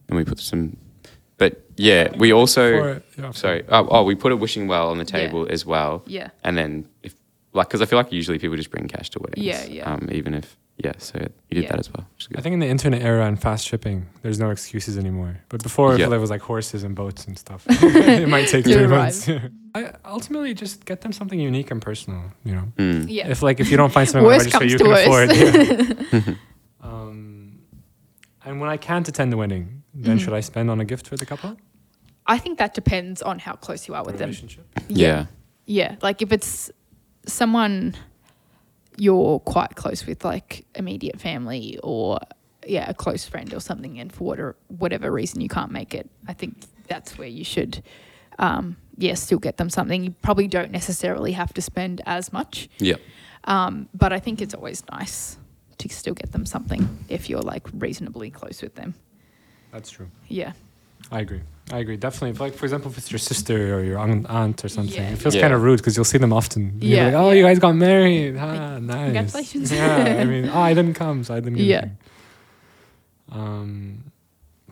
and 0.07 0.17
we 0.17 0.23
put 0.25 0.39
some. 0.39 0.77
But 1.37 1.61
yeah, 1.77 2.11
we 2.17 2.31
also 2.31 2.71
For- 2.79 3.03
yeah, 3.21 3.31
sorry. 3.31 3.63
Oh, 3.69 3.87
oh, 3.89 4.03
we 4.03 4.15
put 4.15 4.31
a 4.31 4.35
wishing 4.37 4.67
well 4.67 4.89
on 4.89 4.97
the 4.97 5.05
Yeah. 5.05 5.19
table 5.25 5.47
as 5.49 5.65
well, 5.65 6.03
Yeah. 6.07 6.29
and 6.43 6.57
then 6.57 6.87
if 7.01 7.15
like 7.53 7.67
because 7.67 7.81
I 7.81 7.85
feel 7.85 7.97
like 7.99 8.11
usually 8.11 8.39
people 8.39 8.55
just 8.57 8.69
bring 8.71 8.87
cash 8.87 9.09
to 9.11 9.19
weddings. 9.19 9.45
Yeah, 9.45 9.65
yeah. 9.65 9.91
Um, 9.93 10.09
even 10.11 10.33
if 10.33 10.57
yeah, 10.77 10.93
so 10.97 11.19
you 11.49 11.55
did 11.55 11.63
Yeah. 11.63 11.69
that 11.71 11.79
as 11.79 11.89
well. 11.93 12.05
Which 12.15 12.25
is 12.25 12.37
I 12.37 12.41
think 12.41 12.53
in 12.53 12.59
the 12.59 12.67
internet 12.67 13.01
era 13.01 13.25
and 13.27 13.39
fast 13.39 13.67
shipping, 13.67 14.07
there's 14.21 14.39
no 14.39 14.49
excuses 14.49 14.97
anymore. 14.97 15.39
But 15.49 15.61
before, 15.63 15.95
Yeah. 15.97 16.05
if 16.05 16.09
there 16.09 16.19
was 16.19 16.29
like 16.29 16.41
horses 16.41 16.83
and 16.83 16.95
boats 16.95 17.25
and 17.27 17.37
stuff, 17.37 17.65
it 17.69 18.27
might 18.27 18.47
take 18.47 18.65
three 18.65 18.87
months. 18.87 19.29
I 19.75 19.93
ultimately 20.05 20.53
just 20.53 20.85
get 20.85 21.01
them 21.01 21.11
something 21.11 21.39
unique 21.39 21.71
and 21.71 21.81
personal. 21.81 22.31
You 22.43 22.55
know, 22.55 22.71
Mm. 22.77 23.05
Yeah. 23.09 23.27
if 23.29 23.41
like 23.43 23.59
if 23.59 23.69
you 23.71 23.77
don't 23.77 23.91
find 23.93 24.07
something 24.09 24.25
on 24.25 24.31
Worst 24.37 24.53
register 24.53 24.59
comes 24.59 24.71
you 24.71 24.77
to 24.77 24.83
can 24.83 24.93
worst. 24.93 26.11
afford. 26.11 26.27
yeah. 26.27 26.35
um, 26.81 27.59
and 28.45 28.59
when 28.59 28.69
I 28.69 28.77
can't 28.77 29.07
attend 29.07 29.31
the 29.31 29.37
wedding, 29.37 29.83
then 29.93 30.17
Mhm. 30.17 30.21
should 30.21 30.33
I 30.33 30.41
spend 30.41 30.69
on 30.69 30.79
a 30.81 30.85
gift 30.85 31.07
for 31.07 31.17
the 31.17 31.25
couple? 31.25 31.55
I 32.25 32.37
think 32.37 32.57
that 32.59 32.73
depends 32.73 33.21
on 33.21 33.39
how 33.39 33.53
close 33.53 33.87
you 33.87 33.93
are 33.95 34.03
with 34.03 34.17
them. 34.17 34.29
Relationship. 34.29 34.65
Yeah. 34.89 35.25
Yeah, 35.65 35.95
like 36.01 36.21
if 36.21 36.31
it's 36.31 36.71
someone 37.25 37.95
you're 38.97 39.39
quite 39.39 39.75
close 39.75 40.05
with, 40.05 40.23
like 40.25 40.65
immediate 40.75 41.19
family 41.19 41.79
or 41.83 42.19
yeah, 42.65 42.89
a 42.89 42.93
close 42.93 43.25
friend 43.25 43.53
or 43.53 43.59
something, 43.59 43.99
and 43.99 44.11
for 44.13 44.23
whatever 44.23 44.55
whatever 44.67 45.11
reason 45.11 45.41
you 45.41 45.49
can't 45.49 45.71
make 45.71 45.93
it, 45.93 46.09
I 46.27 46.33
think 46.33 46.55
that's 46.87 47.17
where 47.17 47.27
you 47.27 47.43
should, 47.43 47.83
um, 48.39 48.77
yeah, 48.97 49.15
still 49.15 49.39
get 49.39 49.57
them 49.57 49.69
something. 49.69 50.03
You 50.03 50.11
probably 50.21 50.47
don't 50.47 50.71
necessarily 50.71 51.33
have 51.33 51.53
to 51.55 51.61
spend 51.61 52.01
as 52.05 52.31
much, 52.31 52.69
Yeah. 52.79 52.95
um, 53.45 53.89
but 53.93 54.13
I 54.13 54.19
think 54.19 54.41
it's 54.41 54.53
always 54.53 54.83
nice 54.91 55.37
to 55.79 55.89
still 55.89 56.13
get 56.13 56.31
them 56.31 56.45
something 56.45 56.87
if 57.09 57.29
you're 57.29 57.41
like 57.41 57.67
reasonably 57.73 58.29
close 58.29 58.61
with 58.61 58.75
them. 58.75 58.93
That's 59.71 59.89
true. 59.89 60.09
Yeah, 60.29 60.53
I 61.11 61.19
agree. 61.21 61.41
I 61.71 61.77
agree. 61.79 61.95
Definitely. 61.97 62.31
If, 62.31 62.39
like, 62.39 62.53
for 62.55 62.65
example, 62.65 62.91
if 62.91 62.97
it's 62.97 63.11
your 63.11 63.19
sister 63.19 63.75
or 63.77 63.83
your 63.83 63.97
aunt, 63.97 64.25
aunt 64.29 64.65
or 64.65 64.69
something, 64.69 64.93
Yeah, 64.95 65.11
it 65.11 65.17
feels 65.17 65.35
yeah. 65.35 65.41
kind 65.41 65.53
of 65.53 65.61
rude 65.63 65.77
because 65.77 65.95
you'll 65.95 66.05
see 66.05 66.17
them 66.17 66.33
often. 66.33 66.77
You're 66.81 66.97
Yeah, 66.97 67.05
like, 67.05 67.13
oh, 67.15 67.29
yeah. 67.29 67.35
you 67.37 67.43
guys 67.43 67.59
got 67.59 67.75
married. 67.75 68.35
Ah, 68.37 68.79
nice. 68.79 69.05
congratulations. 69.05 69.71
Yeah. 69.71 70.17
I 70.19 70.25
mean, 70.25 70.49
oh, 70.53 70.59
I 70.59 70.73
didn't 70.73 70.95
come, 70.95 71.23
so 71.23 71.33
I 71.35 71.39
didn't 71.39 71.59
Yeah. 71.59 71.77
anything. 71.77 71.97
Um, 73.31 74.03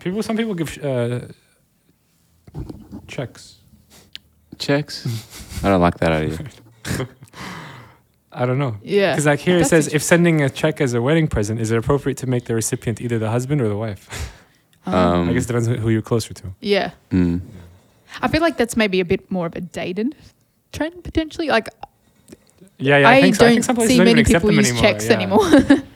people, 0.00 0.22
some 0.22 0.36
people 0.36 0.54
give 0.54 0.78
uh, 0.84 1.20
checks. 3.08 3.56
Checks. 4.58 5.06
I 5.64 5.68
don't 5.70 5.80
like 5.80 5.98
that 5.98 6.12
idea. 6.12 6.38
I 8.32 8.46
don't 8.46 8.58
know. 8.58 8.76
yeah. 8.82 9.12
Because 9.12 9.26
like 9.26 9.40
here 9.40 9.58
it 9.58 9.66
says, 9.66 9.88
if 9.92 10.02
sending 10.02 10.40
a 10.42 10.48
check 10.50 10.80
as 10.80 10.94
a 10.94 11.02
wedding 11.02 11.26
present, 11.28 11.60
is 11.60 11.70
it 11.70 11.78
appropriate 11.78 12.16
to 12.18 12.26
make 12.26 12.44
the 12.44 12.54
recipient 12.54 13.00
either 13.00 13.18
the 13.18 13.30
husband 13.30 13.60
or 13.60 13.68
the 13.68 13.76
wife? 13.76 14.08
Um, 14.86 15.28
I 15.28 15.32
guess 15.32 15.44
it 15.44 15.48
depends 15.48 15.68
on 15.68 15.74
who 15.76 15.88
you're 15.90 16.02
closer 16.02 16.34
to. 16.34 16.44
yeah. 16.60 16.90
Mm. 17.10 17.40
I 18.20 18.28
feel 18.28 18.40
like 18.42 18.56
that's 18.56 18.76
maybe 18.76 19.00
a 19.00 19.04
bit 19.04 19.30
more 19.30 19.46
of 19.46 19.54
a 19.56 19.60
dated 19.60 20.14
trend 20.72 21.02
potentially. 21.04 21.48
Like 21.48 21.68
Yeah, 22.78 22.98
yeah. 22.98 23.08
I, 23.08 23.14
I, 23.16 23.20
think 23.22 23.36
so. 23.36 23.44
I 23.46 23.48
don't 23.48 23.54
think 23.54 23.64
some 23.64 23.76
places 23.76 23.90
see 23.92 23.96
don't 23.98 24.06
many 24.06 24.20
accept 24.20 24.44
people 24.44 24.48
them 24.48 24.56
use 24.58 24.70
anymore. 24.70 24.82
checks 24.82 25.06
yeah. 25.06 25.12
anymore. 25.14 25.82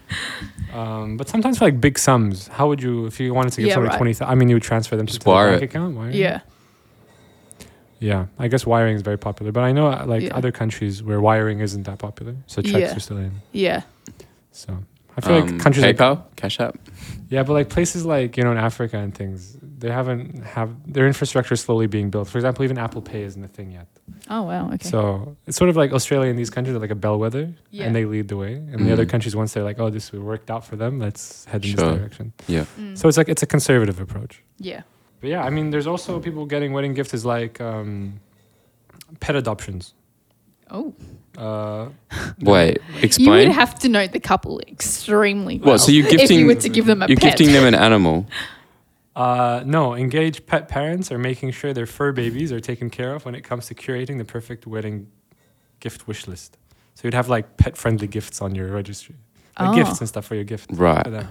Um, 0.73 1.17
but 1.17 1.27
sometimes 1.27 1.57
for 1.59 1.65
like 1.65 1.81
big 1.81 1.99
sums, 1.99 2.49
how 2.49 2.69
would 2.69 2.83
you, 2.83 3.07
if 3.07 3.19
you 3.19 3.33
wanted 3.33 3.53
to 3.55 3.63
give 3.63 3.69
Yeah, 3.69 3.75
somebody 3.75 3.91
right. 3.93 3.97
twenty? 3.97 4.13
Th- 4.13 4.29
I 4.29 4.35
mean, 4.35 4.51
you 4.51 4.57
would 4.57 4.63
transfer 4.63 4.95
them 4.95 5.07
Just 5.07 5.21
to 5.23 5.25
the 5.25 5.31
bank 5.33 5.63
it. 5.63 5.65
account. 5.65 5.97
Wire 5.97 6.11
it? 6.11 6.17
yeah. 6.17 6.41
Yeah, 7.99 8.27
I 8.39 8.49
guess 8.49 8.67
wiring 8.67 8.95
is 8.95 9.01
very 9.01 9.17
popular, 9.17 9.53
but 9.53 9.63
I 9.63 9.73
know 9.73 9.87
uh, 9.87 10.05
like 10.07 10.25
Yeah. 10.25 10.37
other 10.37 10.53
countries 10.53 11.03
where 11.03 11.19
wiring 11.19 11.61
isn't 11.61 11.85
that 11.85 11.99
popular, 11.99 12.37
so 12.47 12.61
checks 12.61 12.79
Yeah. 12.79 12.95
are 12.97 13.01
still 13.01 13.17
in. 13.17 13.41
Yeah. 13.53 13.83
So 14.53 14.77
I 15.17 15.21
feel 15.23 15.37
Um, 15.37 15.47
like 15.49 15.61
countries 15.61 15.85
like 15.85 15.97
PayPal, 15.97 16.23
Cash 16.37 16.61
App. 16.61 16.77
yeah, 17.31 17.43
but 17.43 17.55
like 17.55 17.69
places 17.71 18.05
like 18.05 18.37
you 18.37 18.45
know 18.45 18.53
in 18.53 18.59
Africa 18.59 18.99
and 18.99 19.15
things, 19.15 19.57
they 19.79 19.91
haven't 19.91 20.43
have 20.45 20.71
their 20.87 21.07
infrastructure 21.07 21.55
is 21.55 21.61
slowly 21.63 21.87
being 21.87 22.11
built. 22.11 22.29
For 22.29 22.37
example, 22.39 22.65
even 22.65 22.77
Apple 22.79 23.01
Pay 23.03 23.23
isn't 23.23 23.43
a 23.43 23.49
thing 23.49 23.73
yet. 23.73 23.87
Oh 24.29 24.43
wow. 24.43 24.67
Okay. 24.75 24.89
So 24.89 25.37
it's 25.47 25.57
sort 25.57 25.71
of 25.71 25.77
like 25.77 25.93
Australia 25.93 26.29
and 26.31 26.39
these 26.39 26.51
countries 26.51 26.77
are 26.77 26.81
like 26.81 26.91
a 26.91 26.95
bellwether, 27.07 27.55
Yeah. 27.71 27.87
and 27.87 27.95
they 27.97 28.05
lead 28.05 28.29
the 28.29 28.37
way. 28.37 28.55
And 28.57 28.87
the 28.87 28.93
other 28.93 29.07
Mhm. 29.07 29.11
countries, 29.11 29.35
once 29.35 29.53
they're 29.55 29.65
like, 29.65 29.79
oh, 29.79 29.89
this 29.91 30.13
worked 30.13 30.51
out 30.51 30.65
for 30.67 30.77
them, 30.77 30.99
let's 30.99 31.45
head 31.47 31.65
in 31.65 31.71
Sure. 31.77 31.89
this 31.91 31.99
direction. 31.99 32.33
Mm. 32.49 32.99
So 32.99 33.09
it's 33.09 33.17
like 33.17 33.29
it's 33.31 33.43
a 33.43 33.47
conservative 33.47 33.99
approach. 34.01 34.43
yeah. 34.59 34.83
But 35.21 35.31
yeah, 35.31 35.43
I 35.43 35.51
mean, 35.51 35.71
there's 35.71 35.87
also 35.87 36.21
people 36.21 36.45
getting 36.45 36.75
wedding 36.75 36.93
gifts 36.93 37.15
is 37.15 37.25
like, 37.25 37.59
um, 37.61 38.21
Pet 39.21 39.35
adoptions. 39.35 39.95
Oh, 40.71 40.93
Uh, 41.37 41.89
Wait, 42.41 42.79
explain. 43.03 43.27
You 43.27 43.31
would 43.49 43.55
have 43.55 43.79
to 43.81 43.89
know 43.89 44.07
the 44.07 44.21
couple 44.21 44.61
extremely 44.61 45.59
well. 45.59 45.73
What? 45.73 45.79
So 45.79 45.93
you're 45.93 46.09
gifting? 46.09 46.23
if 46.25 46.31
you 46.41 46.47
were 46.47 46.55
to 46.55 46.69
give 46.69 46.87
them 46.87 47.03
a 47.03 47.07
you're 47.09 47.17
pet. 47.17 47.37
gifting 47.37 47.53
them 47.55 47.65
an 47.67 47.75
animal. 47.75 48.27
uh, 49.15 49.63
no, 49.67 49.95
engaged 49.95 50.47
pet 50.47 50.69
parents 50.69 51.11
are 51.13 51.19
making 51.19 51.51
sure 51.53 51.73
their 51.73 51.87
fur 51.87 52.13
babies 52.13 52.53
are 52.53 52.61
taken 52.61 52.91
care 52.91 53.15
of 53.15 53.25
when 53.25 53.35
it 53.35 53.43
comes 53.43 53.67
to 53.67 53.75
curating 53.75 54.19
the 54.19 54.25
perfect 54.25 54.67
wedding 54.67 55.09
gift 55.81 56.07
wish 56.09 56.27
list. 56.27 56.57
So 56.95 57.03
you'd 57.05 57.15
have 57.15 57.29
like 57.29 57.57
pet 57.59 57.77
friendly 57.77 58.07
gifts 58.07 58.41
on 58.41 58.55
your 58.55 58.69
registry, 58.69 59.17
like 59.59 59.69
Oh. 59.71 59.75
gifts 59.75 60.01
and 60.01 60.09
stuff 60.09 60.25
for 60.27 60.35
your 60.35 60.45
gift. 60.45 60.71
Right. 60.73 61.05
For 61.05 61.11
them. 61.11 61.29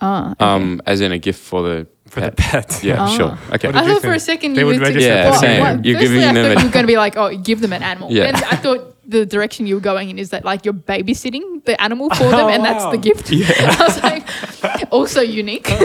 Ah, 0.00 0.32
okay. 0.32 0.44
Um, 0.44 0.82
as 0.86 1.00
in 1.00 1.12
a 1.12 1.18
gift 1.18 1.40
for 1.40 1.62
the 1.62 1.86
For 2.08 2.20
pet. 2.20 2.36
the 2.36 2.42
pet. 2.42 2.80
Yeah, 2.82 2.96
Ah. 2.98 3.16
sure. 3.16 3.38
Okay. 3.54 3.68
What 3.68 3.76
I 3.76 3.86
thought 3.86 4.02
for 4.02 4.12
a 4.14 4.18
second 4.18 4.54
They 4.54 4.60
you 4.62 4.66
would 4.66 4.80
were 4.80 4.86
register 4.86 5.08
Yeah, 5.08 5.32
same. 5.36 5.84
You're 5.84 5.98
firstly, 5.98 6.16
giving 6.18 6.22
I 6.28 6.32
them 6.32 6.34
thought 6.54 6.60
you 6.62 6.66
were 6.68 6.72
going 6.72 6.82
to 6.82 6.86
be 6.92 6.96
like, 6.96 7.16
oh, 7.16 7.36
give 7.36 7.60
them 7.60 7.72
an 7.72 7.82
animal. 7.82 8.10
Yeah. 8.10 8.32
I 8.50 8.56
thought 8.56 8.91
the 9.06 9.26
direction 9.26 9.66
you 9.66 9.74
were 9.74 9.80
going 9.80 10.10
in 10.10 10.18
is 10.18 10.30
that 10.30 10.44
like 10.44 10.64
you're 10.64 10.74
babysitting 10.74 11.64
the 11.64 11.80
animal 11.80 12.08
for 12.10 12.24
them, 12.24 12.46
Oh, 12.46 12.48
and 12.48 12.64
that's 12.64 12.84
the 12.86 12.98
gift. 12.98 13.30
I 13.32 13.84
was 13.84 14.02
like, 14.02 14.92
also 14.92 15.20
unique. 15.20 15.68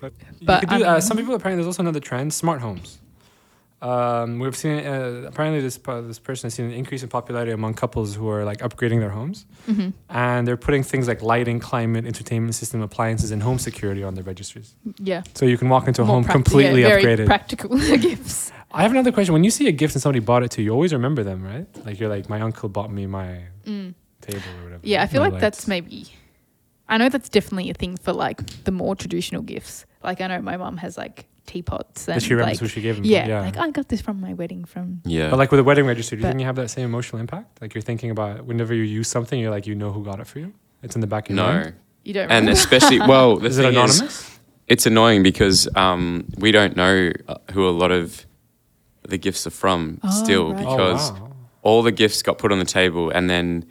But, 0.00 0.12
But, 0.42 0.62
you 0.62 0.68
could 0.68 0.78
do, 0.78 0.84
um, 0.84 0.96
uh, 0.96 1.00
some 1.00 1.16
people 1.16 1.34
apparently 1.34 1.56
there's 1.62 1.66
also 1.66 1.82
another 1.82 2.00
trend: 2.00 2.32
smart 2.32 2.60
homes. 2.60 2.98
Um, 3.80 4.40
we've 4.40 4.56
seen 4.56 4.84
uh, 4.84 5.24
apparently 5.28 5.60
this 5.60 5.78
uh, 5.86 6.00
this 6.00 6.18
person 6.18 6.46
has 6.46 6.54
seen 6.54 6.66
an 6.66 6.72
increase 6.72 7.02
in 7.04 7.08
popularity 7.08 7.52
among 7.52 7.74
couples 7.74 8.14
who 8.16 8.28
are 8.28 8.44
like 8.44 8.58
upgrading 8.58 8.98
their 9.00 9.10
homes, 9.10 9.46
hmm 9.66 9.90
and 10.10 10.46
they're 10.48 10.56
putting 10.56 10.82
things 10.82 11.06
like 11.06 11.22
lighting, 11.22 11.60
climate, 11.60 12.04
entertainment 12.04 12.54
system, 12.56 12.80
appliances, 12.82 13.30
and 13.30 13.42
home 13.42 13.58
security 13.58 14.02
on 14.02 14.14
their 14.14 14.24
registries. 14.24 14.74
Yeah. 14.98 15.22
So 15.34 15.46
you 15.46 15.56
can 15.58 15.68
walk 15.68 15.86
into 15.86 16.02
a 16.02 16.04
More 16.04 16.14
home 16.16 16.24
practi- 16.24 16.32
completely 16.32 16.82
yeah, 16.82 16.88
very 16.88 17.02
upgraded. 17.04 17.26
practical 17.26 17.76
gifts. 17.78 18.50
I 18.70 18.82
have 18.82 18.90
another 18.90 19.12
question. 19.12 19.32
When 19.32 19.44
you 19.44 19.50
see 19.50 19.66
a 19.68 19.72
gift 19.72 19.94
and 19.94 20.02
somebody 20.02 20.20
bought 20.20 20.42
it 20.42 20.50
to 20.52 20.60
you, 20.62 20.66
you 20.66 20.72
always 20.72 20.92
remember 20.92 21.24
them, 21.24 21.42
right? 21.42 21.66
Like 21.86 21.98
you're 21.98 22.08
like, 22.10 22.28
my 22.28 22.40
uncle 22.40 22.68
bought 22.68 22.92
me 22.92 23.06
my 23.06 23.42
Mm. 23.66 23.94
table 24.20 24.42
or 24.60 24.64
whatever. 24.64 24.80
Yeah, 24.82 25.02
I 25.02 25.06
feel 25.06 25.22
my 25.22 25.28
like 25.28 25.40
that's 25.40 25.66
maybe. 25.66 26.06
I 26.88 26.96
know 26.96 27.08
that's 27.08 27.28
definitely 27.28 27.70
a 27.70 27.74
thing 27.74 27.96
for 27.98 28.12
like 28.12 28.64
the 28.64 28.70
more 28.72 28.94
traditional 28.96 29.42
gifts. 29.42 29.84
Like 30.02 30.20
I 30.20 30.26
know 30.26 30.40
my 30.42 30.56
mum 30.56 30.76
has 30.78 30.96
like 30.98 31.26
teapots 31.46 32.06
and 32.08 32.16
that 32.16 32.22
she 32.22 32.34
remembers 32.34 32.56
like, 32.56 32.60
who 32.60 32.68
she 32.68 32.82
gave 32.82 32.96
him. 32.98 33.04
yeah, 33.04 33.26
yeah. 33.26 33.40
like 33.40 33.56
I 33.56 33.70
got 33.70 33.88
this 33.88 34.00
from 34.02 34.20
my 34.20 34.34
wedding 34.34 34.64
from. 34.64 35.00
Yeah. 35.04 35.30
But 35.30 35.38
like 35.38 35.50
with 35.50 35.60
a 35.60 35.64
wedding 35.64 35.86
registry, 35.86 36.16
do 36.16 36.20
you 36.20 36.24
But- 36.24 36.28
think 36.30 36.40
you 36.40 36.46
have 36.46 36.56
that 36.56 36.68
same 36.70 36.84
emotional 36.84 37.20
impact? 37.20 37.60
Like 37.62 37.74
you're 37.74 37.82
thinking 37.82 38.10
about 38.10 38.44
whenever 38.44 38.74
you 38.74 38.82
use 38.84 39.08
something, 39.08 39.38
you're 39.40 39.50
like, 39.50 39.66
you 39.66 39.74
know 39.74 39.92
who 39.92 40.04
got 40.04 40.20
it 40.20 40.26
for 40.26 40.38
you. 40.40 40.52
It's 40.82 40.94
in 40.94 41.00
the 41.00 41.06
back 41.06 41.28
of 41.30 41.36
your 41.36 41.44
no. 41.46 41.52
mind. 41.52 41.74
You 42.04 42.14
don't. 42.14 42.24
And 42.30 42.46
remember? 42.46 42.52
especially, 42.52 43.00
well, 43.12 43.44
Is 43.44 43.58
it 43.58 43.62
thing 43.62 43.72
anonymous? 43.72 44.38
it's 44.66 44.86
annoying 44.86 45.22
because 45.22 45.68
um, 45.74 46.26
we 46.38 46.52
don't 46.52 46.76
know 46.76 47.12
uh, 47.28 47.36
who 47.52 47.66
a 47.68 47.70
lot 47.70 47.90
of 47.92 48.24
the 49.08 49.18
gifts 49.18 49.46
are 49.46 49.50
from 49.50 50.00
Oh, 50.02 50.10
still 50.24 50.52
right. 50.52 50.64
Oh, 50.64 50.70
because 50.70 51.10
oh, 51.10 51.14
wow. 51.14 51.32
all 51.62 51.82
the 51.82 51.92
gifts 51.92 52.22
got 52.22 52.38
put 52.38 52.52
on 52.52 52.58
the 52.58 52.64
table 52.64 53.10
and 53.10 53.28
then 53.28 53.64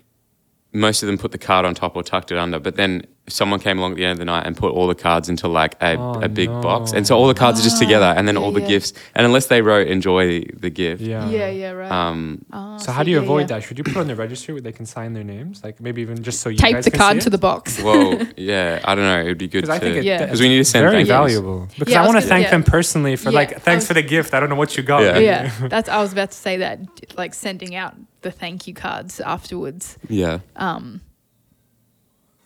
most 0.77 1.01
of 1.03 1.07
them 1.07 1.17
put 1.17 1.31
the 1.31 1.37
card 1.37 1.65
on 1.65 1.73
top 1.75 1.95
or 1.95 2.03
tucked 2.03 2.31
it 2.31 2.37
under. 2.37 2.59
But 2.59 2.75
then 2.75 3.05
someone 3.29 3.59
came 3.59 3.77
along 3.77 3.91
at 3.91 3.97
the 3.97 4.05
end 4.05 4.13
of 4.13 4.19
the 4.19 4.25
night 4.25 4.45
and 4.47 4.55
put 4.55 4.71
all 4.71 4.87
the 4.87 4.95
cards 4.95 5.27
into 5.27 5.49
like 5.49 5.75
a, 5.81 5.97
Oh, 5.97 6.13
a 6.21 6.29
big 6.29 6.49
no. 6.49 6.61
box. 6.61 6.93
And 6.93 7.05
so 7.05 7.17
all 7.17 7.27
the 7.27 7.33
cards 7.33 7.59
are 7.59 7.63
just 7.63 7.77
together 7.77 8.05
and 8.05 8.25
then 8.25 8.35
yeah, 8.35 8.41
all 8.41 8.51
the 8.53 8.61
yeah. 8.61 8.67
gifts. 8.67 8.93
And 9.15 9.25
unless 9.25 9.47
they 9.47 9.61
wrote 9.61 9.87
enjoy 9.87 10.43
the 10.55 10.69
gift, 10.69 11.01
yeah. 11.01 11.27
yeah, 11.29 11.49
yeah, 11.49 11.71
right. 11.71 11.91
um, 11.91 12.45
Ah, 12.53 12.77
So 12.77 12.91
how 12.93 13.03
do 13.03 13.11
you 13.11 13.17
yeah, 13.17 13.23
avoid 13.23 13.41
yeah. 13.49 13.57
that? 13.57 13.63
Should 13.63 13.77
you 13.79 13.83
put 13.83 13.97
on 13.97 14.07
the 14.07 14.15
registry 14.15 14.53
where 14.53 14.61
they 14.61 14.71
can 14.71 14.85
sign 14.85 15.11
their 15.13 15.25
names? 15.25 15.61
Like 15.61 15.81
maybe 15.81 16.01
even 16.03 16.23
just 16.23 16.39
so 16.39 16.47
you 16.49 16.57
Tape 16.57 16.75
guys 16.75 16.85
the 16.85 16.91
card 16.91 17.15
see 17.17 17.21
to 17.21 17.27
it? 17.27 17.29
the 17.31 17.37
box. 17.37 17.81
well, 17.87 18.17
yeah, 18.37 18.79
I 18.85 18.95
don't 18.95 19.03
know. 19.03 19.19
It 19.19 19.25
would 19.27 19.37
be 19.37 19.49
good 19.49 19.63
Because 19.63 19.79
think 19.79 19.95
to. 19.95 20.03
Yeah. 20.05 20.23
Because 20.25 20.39
we 20.39 20.47
need 20.47 20.59
to 20.59 20.65
send 20.65 20.83
very 20.83 20.97
thank 21.03 21.07
yous. 21.07 21.17
valuable. 21.17 21.67
Because 21.77 21.93
Yeah, 21.93 22.01
I 22.01 22.05
I 22.05 22.07
want 22.07 22.21
to 22.21 22.27
thank 22.27 22.45
yeah. 22.45 22.51
them 22.51 22.63
personally 22.63 23.15
for 23.17 23.29
Yeah, 23.31 23.35
like 23.39 23.61
thanks 23.61 23.81
was- 23.83 23.87
for 23.89 23.93
the 23.95 24.03
gift. 24.03 24.33
I 24.33 24.39
don't 24.39 24.49
know 24.49 24.55
what 24.55 24.77
you 24.77 24.83
got. 24.83 25.01
Yeah. 25.01 25.17
yeah, 25.19 25.67
that's. 25.67 25.89
I 25.89 26.01
was 26.01 26.13
about 26.13 26.31
to 26.31 26.37
say 26.37 26.57
that, 26.57 26.79
like 27.17 27.33
sending 27.33 27.75
out 27.75 27.93
the 28.21 28.31
thank 28.31 28.67
you 28.67 28.73
cards 28.73 29.19
afterwards. 29.19 29.97
Yeah. 30.09 30.39
Um, 30.55 31.01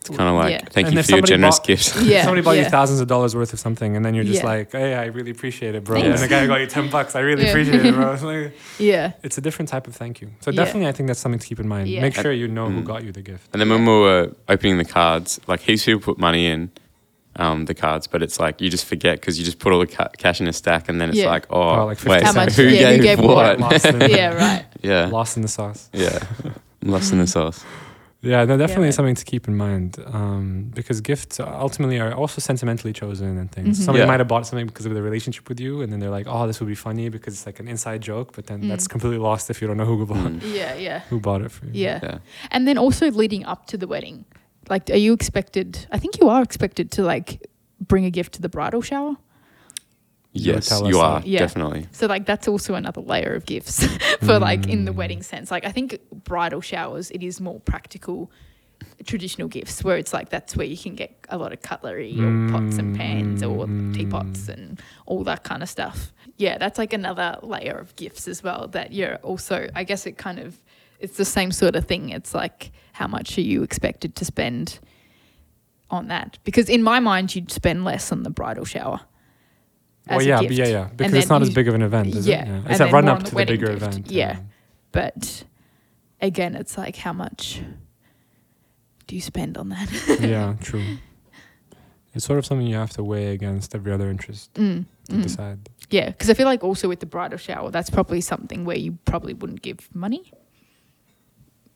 It's 0.04 0.16
kind 0.16 0.28
of 0.28 0.34
like, 0.34 0.50
Yeah. 0.50 0.58
thank 0.68 0.88
And 0.88 0.96
you 0.96 1.02
for 1.04 1.12
your 1.12 1.22
generous 1.22 1.60
bought- 1.60 1.66
gift. 1.68 1.96
yeah, 2.02 2.24
Somebody 2.24 2.42
bought 2.42 2.56
yeah. 2.56 2.64
you 2.64 2.70
thousands 2.70 3.00
of 3.00 3.06
dollars 3.06 3.36
worth 3.36 3.52
of 3.52 3.60
something, 3.60 3.94
and 3.94 4.04
then 4.04 4.14
you're 4.14 4.24
just 4.24 4.40
Yeah. 4.42 4.48
like, 4.48 4.72
"Hey, 4.72 4.94
I 4.94 5.04
really 5.06 5.30
appreciate 5.30 5.76
it, 5.76 5.84
bro." 5.84 6.00
Thanks. 6.00 6.20
And 6.20 6.28
the 6.28 6.34
guy 6.34 6.44
got 6.48 6.56
you 6.60 6.66
ten 6.66 6.90
bucks. 6.90 7.14
I 7.14 7.20
really 7.20 7.44
Yeah. 7.44 7.50
appreciate 7.50 7.86
it, 7.86 7.94
bro. 7.94 8.12
It's, 8.12 8.22
like, 8.32 8.52
Yeah, 8.80 9.12
it's 9.22 9.38
a 9.38 9.40
different 9.40 9.68
type 9.68 9.86
of 9.86 9.94
thank 9.94 10.20
you. 10.20 10.30
So 10.40 10.50
Yeah. 10.50 10.56
definitely, 10.64 10.88
I 10.88 10.92
think 10.92 11.06
that's 11.06 11.20
something 11.20 11.38
to 11.38 11.46
keep 11.46 11.60
in 11.60 11.68
mind. 11.68 11.86
Yeah. 11.88 12.00
Make 12.02 12.16
sure 12.16 12.32
you 12.32 12.48
know 12.48 12.68
who 12.68 12.80
Mm. 12.80 12.84
got 12.84 13.04
you 13.04 13.12
the 13.12 13.22
gift. 13.22 13.48
And 13.52 13.60
then 13.60 13.68
when 13.70 13.86
we 13.86 13.92
were 13.92 14.32
opening 14.48 14.78
the 14.78 14.84
cards, 14.84 15.40
like 15.46 15.60
heaps 15.60 15.82
of 15.82 15.86
people 15.86 16.00
put 16.14 16.18
money 16.20 16.46
in 16.46 16.72
um, 17.36 17.64
the 17.66 17.74
cards, 17.74 18.06
but 18.06 18.22
it's 18.22 18.38
like 18.38 18.60
you 18.60 18.68
just 18.70 18.84
forget 18.84 19.20
because 19.20 19.38
you 19.38 19.44
just 19.44 19.58
put 19.58 19.72
all 19.72 19.80
the 19.80 19.86
ca- 19.86 20.10
cash 20.18 20.40
in 20.40 20.48
a 20.48 20.52
stack, 20.52 20.88
and 20.88 21.00
then 21.00 21.08
it's 21.10 21.18
Yeah. 21.18 21.30
like, 21.30 21.46
oh, 21.50 21.62
Oh, 21.80 21.86
like 21.86 21.98
50 21.98 22.10
wait, 22.10 22.22
How 22.22 22.32
much- 22.32 22.52
who, 22.54 22.64
yeah, 22.64 22.90
who 22.92 22.96
gave 22.98 23.02
gave 23.02 23.20
what? 23.20 23.58
what? 23.58 23.60
Lost 23.60 23.86
in, 23.86 24.00
yeah, 24.10 24.34
right. 24.34 24.64
yeah, 24.82 25.06
lost 25.06 25.36
in 25.36 25.42
the 25.42 25.48
sauce. 25.48 25.88
yeah, 25.92 26.18
I'm 26.82 26.90
lost 26.90 27.12
in 27.12 27.18
the 27.18 27.26
sauce. 27.26 27.64
Yeah, 28.24 28.44
no, 28.44 28.56
definitely 28.56 28.84
man. 28.84 28.92
something 28.92 29.14
to 29.16 29.24
keep 29.24 29.48
in 29.48 29.56
mind 29.56 29.96
um, 30.06 30.70
because 30.74 31.00
gifts 31.00 31.40
ultimately 31.40 31.98
are 31.98 32.12
also 32.14 32.40
sentimentally 32.40 32.92
chosen 32.92 33.36
and 33.36 33.50
things. 33.50 33.80
Mhm. 33.80 33.84
Somebody 33.84 34.02
Yeah. 34.04 34.06
might 34.06 34.20
have 34.20 34.28
bought 34.28 34.46
something 34.46 34.66
because 34.68 34.86
of 34.86 34.94
their 34.94 35.02
relationship 35.02 35.48
with 35.48 35.58
you, 35.58 35.82
and 35.82 35.92
then 35.92 35.98
they're 35.98 36.08
like, 36.18 36.26
"Oh, 36.28 36.46
this 36.46 36.60
would 36.60 36.68
be 36.68 36.76
funny 36.76 37.08
because 37.08 37.34
it's 37.34 37.46
like 37.46 37.58
an 37.58 37.66
inside 37.66 38.00
joke," 38.00 38.32
but 38.36 38.46
then 38.46 38.62
Mm. 38.62 38.68
that's 38.68 38.86
completely 38.86 39.18
lost 39.18 39.50
if 39.50 39.60
you 39.60 39.66
don't 39.66 39.76
know 39.76 39.86
who 39.86 40.06
bought 40.06 40.18
Mm. 40.18 40.40
Yeah, 40.54 40.74
yeah, 40.76 41.00
who 41.10 41.18
bought 41.18 41.42
it 41.42 41.50
for 41.50 41.64
you. 41.66 41.72
yeah. 41.86 41.98
Yeah. 42.00 42.18
And 42.52 42.68
then 42.68 42.78
also 42.78 43.10
leading 43.10 43.44
up 43.44 43.66
to 43.66 43.76
the 43.76 43.88
wedding, 43.88 44.24
like, 44.68 44.90
are 44.90 44.96
you 44.96 45.12
expected? 45.12 45.86
I 45.90 45.98
think 45.98 46.18
you 46.20 46.28
are 46.28 46.42
expected 46.42 46.90
to 46.92 47.02
like 47.02 47.46
bring 47.80 48.04
a 48.04 48.10
gift 48.10 48.34
to 48.34 48.42
the 48.42 48.48
bridal 48.48 48.82
shower. 48.82 49.16
Yes, 50.34 50.68
tell 50.68 50.88
you 50.88 50.98
are. 50.98 51.20
Yeah. 51.24 51.40
definitely. 51.40 51.88
So 51.92 52.06
like 52.06 52.24
that's 52.24 52.48
also 52.48 52.74
another 52.74 53.02
layer 53.02 53.34
of 53.34 53.44
gifts 53.44 53.84
for 54.20 54.38
like 54.38 54.66
in 54.66 54.86
the 54.86 54.92
Mm. 54.92 54.96
wedding 54.96 55.22
sense. 55.22 55.50
Like 55.50 55.66
I 55.66 55.72
think 55.72 55.98
bridal 56.24 56.62
showers, 56.62 57.10
it 57.10 57.22
is 57.22 57.38
more 57.40 57.60
practical 57.60 58.30
traditional 59.06 59.46
gifts 59.46 59.84
where 59.84 59.96
it's 59.96 60.12
like 60.12 60.30
that's 60.30 60.56
where 60.56 60.66
you 60.66 60.76
can 60.76 60.94
get 60.94 61.14
a 61.28 61.36
lot 61.38 61.52
of 61.52 61.60
cutlery 61.62 62.18
or 62.18 62.48
pots 62.50 62.78
and 62.78 62.96
pans 62.96 63.42
or 63.42 63.66
Mm. 63.66 63.94
teapots 63.94 64.48
and 64.48 64.80
all 65.06 65.22
that 65.24 65.44
kind 65.44 65.62
of 65.62 65.68
stuff. 65.68 66.12
Yeah, 66.38 66.56
that's 66.56 66.78
like 66.78 66.94
another 66.94 67.38
layer 67.42 67.76
of 67.76 67.94
gifts 67.96 68.26
as 68.26 68.42
well 68.42 68.68
that 68.68 68.92
you're 68.92 69.16
also 69.16 69.68
I 69.74 69.84
guess 69.84 70.06
it 70.06 70.16
kind 70.16 70.38
of 70.38 70.56
it's 71.02 71.16
the 71.16 71.24
same 71.24 71.50
sort 71.52 71.76
of 71.76 71.84
thing. 71.86 72.08
It's 72.10 72.34
like 72.34 72.70
how 72.92 73.06
much 73.06 73.36
are 73.38 73.42
you 73.42 73.62
expected 73.62 74.14
to 74.16 74.24
spend 74.24 74.78
on 75.90 76.08
that? 76.08 76.38
Because 76.44 76.68
in 76.68 76.82
my 76.82 77.00
mind 77.00 77.34
you'd 77.34 77.50
spend 77.50 77.84
less 77.84 78.12
on 78.12 78.22
the 78.22 78.30
bridal 78.30 78.64
shower. 78.64 79.00
Well, 80.08 80.20
yeah, 80.22 80.40
yeah, 80.40 80.66
yeah, 80.66 80.88
because 80.96 81.14
it's 81.14 81.28
not 81.28 81.42
as 81.42 81.50
big 81.50 81.68
of 81.68 81.74
an 81.74 81.82
event, 81.82 82.14
is 82.14 82.26
Yeah, 82.26 82.42
it? 82.42 82.48
and 82.48 82.70
It's 82.70 82.80
a 82.80 82.86
run 82.86 83.08
up 83.08 83.20
the 83.20 83.24
to 83.30 83.34
the 83.36 83.44
bigger 83.44 83.66
gift. 83.68 83.82
event. 83.82 84.10
Yeah. 84.10 84.38
But 84.90 85.44
again, 86.20 86.56
it's 86.56 86.76
like 86.76 86.96
how 86.96 87.12
much 87.12 87.62
do 89.06 89.14
you 89.14 89.20
spend 89.20 89.56
on 89.56 89.68
that? 89.68 89.88
yeah, 90.20 90.54
true. 90.60 90.98
It's 92.14 92.26
sort 92.26 92.38
of 92.40 92.44
something 92.46 92.66
you 92.66 92.74
have 92.76 92.90
to 92.94 93.04
weigh 93.04 93.28
against 93.28 93.74
every 93.74 93.92
other 93.92 94.10
interest 94.10 94.52
Mm, 94.54 94.84
to 95.08 95.12
mm. 95.14 95.22
decide. 95.22 95.70
Yeah, 95.88 96.08
because 96.10 96.28
I 96.30 96.34
feel 96.34 96.46
like 96.46 96.64
also 96.64 96.88
with 96.88 97.00
the 97.00 97.06
bridal 97.06 97.38
shower, 97.38 97.70
that's 97.70 97.88
probably 97.88 98.20
something 98.20 98.64
where 98.64 98.76
you 98.76 98.98
probably 99.04 99.34
wouldn't 99.34 99.62
give 99.62 99.88
money. 99.94 100.32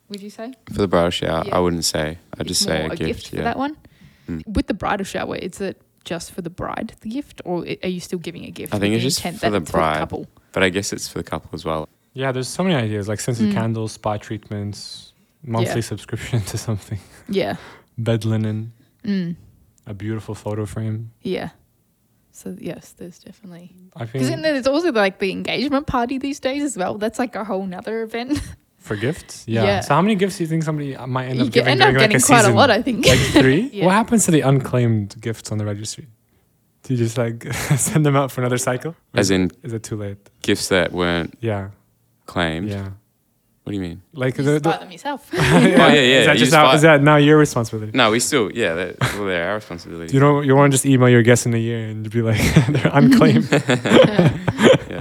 Would 0.09 0.23
you 0.23 0.31
say? 0.31 0.53
For 0.73 0.79
the 0.79 0.89
bridal 0.89 1.11
shower, 1.11 1.45
Yeah. 1.47 1.57
I 1.57 1.59
wouldn't 1.59 1.85
say. 1.85 2.19
I'd 2.39 2.47
just 2.47 2.63
say 2.63 2.83
more 2.83 2.93
a 2.93 2.97
gift. 2.97 3.29
for 3.31 3.37
yeah. 3.37 3.43
that 3.43 3.59
one. 3.59 3.77
Mm. 4.29 4.47
With 4.47 4.67
the 4.67 4.75
bridal 4.75 5.05
shower, 5.05 5.37
is 5.37 5.61
it 5.61 5.81
just 6.05 6.31
for 6.33 6.43
the 6.43 6.51
bride 6.51 6.95
the 7.01 7.09
gift, 7.11 7.43
or 7.45 7.65
are 7.83 7.89
you 7.89 8.01
still 8.01 8.19
giving 8.21 8.45
a 8.45 8.51
gift? 8.51 8.73
I 8.75 8.79
think 8.79 8.95
it's 8.95 9.03
just 9.05 9.21
for 9.23 9.31
that 9.33 9.51
the 9.51 9.57
it's 9.59 9.71
bride. 9.71 9.99
couple. 9.99 10.27
But 10.53 10.63
I 10.63 10.69
guess 10.69 10.93
it's 10.93 11.09
for 11.09 11.19
the 11.19 11.25
couple 11.25 11.51
as 11.53 11.65
well. 11.65 11.89
Yeah, 12.13 12.33
there's 12.33 12.49
so 12.49 12.63
many 12.63 12.75
ideas 12.77 13.09
like 13.09 13.21
scented 13.21 13.51
Mm. 13.51 13.53
candles, 13.55 13.93
spa 13.93 14.17
treatments, 14.17 15.13
monthly 15.43 15.75
Yeah. 15.77 15.81
subscription 15.81 16.41
to 16.43 16.57
something, 16.59 16.99
Yeah. 17.29 17.57
bed 17.99 18.25
linen, 18.25 18.73
Mm, 19.05 19.37
a 19.87 19.95
beautiful 19.95 20.35
photo 20.35 20.67
frame. 20.67 21.11
yeah. 21.23 21.51
So 22.33 22.55
yes, 22.61 22.93
there's 22.93 23.19
definitely 23.19 23.73
I 23.97 24.01
think 24.01 24.13
because 24.13 24.29
think 24.29 24.43
then 24.43 24.55
there's 24.55 24.67
also 24.67 24.93
like 24.93 25.19
the 25.21 25.31
engagement 25.33 25.87
party 25.87 26.19
these 26.19 26.39
days 26.39 26.63
as 26.63 26.77
well. 26.77 26.99
That's 26.99 27.19
like 27.19 27.35
a 27.35 27.45
whole 27.45 27.65
nother 27.67 28.03
event. 28.03 28.41
for 28.87 28.97
gifts, 28.97 29.45
yeah. 29.47 29.65
Yeah. 29.65 29.81
So 29.81 29.95
how 29.95 30.03
many 30.03 30.15
gifts 30.15 30.39
do 30.39 30.45
you 30.45 30.49
think 30.49 30.63
somebody 30.63 30.97
uh, 30.97 31.07
might 31.07 31.27
end 31.27 31.39
you 31.39 31.45
up 31.47 31.53
get, 31.53 31.61
giving 31.67 31.73
end 31.73 31.83
up 31.83 31.87
during 31.89 32.01
like 32.01 32.11
getting 32.11 32.17
a 32.23 32.27
quite 32.27 32.39
season? 32.39 32.53
a 32.53 32.57
lot, 32.57 32.71
I 32.71 32.83
think. 32.83 33.07
Like 33.07 33.19
three? 33.19 33.69
Yeah. 33.73 33.85
What 33.87 33.95
happens 33.95 34.25
to 34.27 34.31
the 34.31 34.41
unclaimed 34.41 35.21
gifts 35.21 35.53
on 35.53 35.59
the 35.59 35.65
registry? 35.67 36.07
Do 36.85 36.95
you 36.95 36.99
just 36.99 37.19
like 37.19 37.53
send 37.77 38.07
them 38.07 38.17
out 38.17 38.31
for 38.33 38.41
another 38.41 38.59
cycle? 38.59 38.93
Or 38.93 39.21
As 39.21 39.27
is 39.27 39.31
it- 39.33 39.35
in 39.35 39.51
is 39.65 39.73
it 39.73 39.83
too 39.83 39.97
late? 39.97 40.19
gifts 40.43 40.69
that 40.69 40.93
weren't 40.93 41.35
Yeah, 41.41 41.71
claimed. 42.27 42.69
yeah. 42.71 42.91
What 43.65 43.73
do 43.73 43.79
you 43.79 43.83
mean? 43.83 44.01
Like 44.13 44.39
you 44.39 44.45
the, 44.45 44.53
just 44.53 44.63
buy 44.63 44.73
the, 44.75 44.79
them 44.85 44.93
yourself. 44.93 45.29
Oh, 45.35 45.39
yeah, 45.39 45.59
yeah, 45.59 46.01
Is 46.21 46.27
that 46.27 46.33
you 46.35 46.39
just 46.39 46.39
just 46.39 46.53
now, 46.53 46.73
is 46.73 46.83
that 46.83 47.03
now 47.03 47.17
your 47.17 47.37
responsibility? 47.37 47.91
No, 47.99 48.13
we 48.13 48.21
still, 48.21 48.53
yeah, 48.53 48.75
that, 48.75 49.01
well, 49.15 49.25
they're 49.27 49.49
our 49.49 49.57
responsibility. 49.57 50.15
You 50.15 50.21
don't. 50.21 50.47
You 50.47 50.55
want 50.55 50.71
to 50.71 50.75
just 50.77 50.87
email 50.87 51.09
your 51.09 51.23
guests 51.25 51.47
in 51.47 51.55
a 51.55 51.59
year 51.59 51.89
and 51.89 52.09
be 52.09 52.23
like 52.23 52.39
they're 52.69 52.91
unclaimed. 52.95 53.49
yeah. 53.51 54.96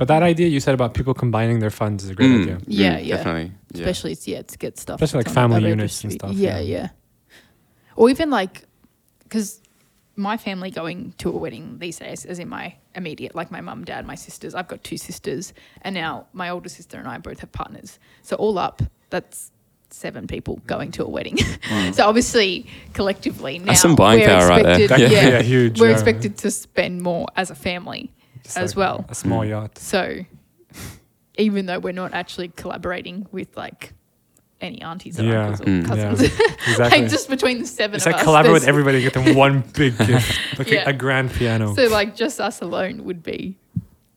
But 0.00 0.08
that 0.08 0.22
idea 0.22 0.48
you 0.48 0.60
said 0.60 0.72
about 0.72 0.94
people 0.94 1.12
combining 1.12 1.58
their 1.58 1.70
funds 1.70 2.02
is 2.04 2.08
a 2.08 2.14
great 2.14 2.30
Mm, 2.30 2.40
idea. 2.42 2.58
Yeah, 2.66 2.98
mm, 2.98 3.04
yeah. 3.04 3.16
Definitely. 3.18 3.52
Yeah. 3.74 3.80
Especially 3.82 4.12
it's 4.12 4.26
yeah 4.26 4.40
to 4.40 4.56
get 4.56 4.78
stuff. 4.78 4.94
Especially 5.02 5.24
that's 5.24 5.36
like 5.36 5.44
on 5.44 5.50
the 5.50 5.56
family 5.56 5.68
units 5.68 6.02
and 6.04 6.12
stuff, 6.14 6.32
Yeah, 6.32 6.58
yeah. 6.58 6.76
yeah. 6.78 6.88
Or 7.96 8.08
even 8.08 8.30
like, 8.30 8.64
because 9.24 9.60
my 10.16 10.38
family 10.38 10.70
going 10.70 11.12
to 11.18 11.28
a 11.28 11.36
wedding 11.36 11.78
these 11.80 11.98
days, 11.98 12.24
as 12.24 12.38
in 12.38 12.48
my 12.48 12.76
immediate, 12.94 13.34
like 13.34 13.50
my 13.50 13.60
mum, 13.60 13.84
dad, 13.84 14.06
my 14.06 14.14
sisters. 14.14 14.54
I've 14.54 14.68
got 14.68 14.82
two 14.82 14.96
sisters, 14.96 15.52
and 15.82 15.94
now 15.94 16.28
my 16.32 16.48
older 16.48 16.70
sister 16.70 16.98
and 16.98 17.06
I 17.06 17.18
both 17.18 17.40
have 17.40 17.52
partners. 17.52 17.98
So 18.22 18.36
all 18.36 18.56
up, 18.58 18.80
that's 19.10 19.52
seven 19.90 20.26
people 20.26 20.62
going 20.66 20.92
to 20.92 21.04
a 21.04 21.08
wedding. 21.10 21.36
so 21.92 22.06
obviously, 22.08 22.66
collectively 22.94 23.58
now 23.58 23.66
That's 23.66 23.80
some 23.82 23.96
buying 23.96 24.20
we're 24.20 24.28
power 24.28 24.48
right 24.48 24.62
there. 24.62 24.80
expected, 24.80 25.10
yeah, 25.12 25.28
yeah, 25.28 25.42
huge, 25.42 25.78
We're 25.78 25.88
yeah. 25.88 25.92
expected 25.92 26.38
to 26.38 26.50
spend 26.50 27.02
more 27.02 27.26
as 27.36 27.50
a 27.50 27.54
family. 27.54 28.10
Just 28.44 28.56
as 28.58 28.70
like 28.76 28.78
well. 28.78 29.04
A 29.08 29.14
small 29.14 29.44
yacht. 29.44 29.78
So 29.78 30.24
even 31.38 31.66
though 31.66 31.78
we're 31.78 31.92
not 31.92 32.12
actually 32.14 32.48
collaborating 32.48 33.26
with 33.32 33.56
like 33.56 33.92
any 34.60 34.82
aunties 34.82 35.18
or 35.18 35.24
Yeah. 35.24 35.46
uncles 35.46 35.60
or 35.62 35.64
Mm. 35.64 35.86
cousins, 35.86 36.20
Exactly. 36.68 37.00
like 37.00 37.10
just 37.10 37.30
between 37.30 37.60
the 37.60 37.66
seven 37.66 37.96
it's 37.96 38.06
of 38.06 38.12
like 38.12 38.20
us, 38.20 38.24
collaborate 38.24 38.52
with 38.52 38.62
there's- 38.62 38.68
everybody, 38.68 39.00
get 39.02 39.14
them 39.14 39.34
one 39.34 39.60
big 39.74 39.96
gift, 39.98 40.58
like 40.58 40.68
a- 40.70 40.74
Yeah. 40.74 40.88
a, 40.88 40.92
grand 40.92 41.32
piano. 41.32 41.74
So 41.74 41.86
like 41.88 42.14
just 42.14 42.40
us 42.40 42.60
alone 42.60 43.04
would 43.04 43.22
be, 43.22 43.56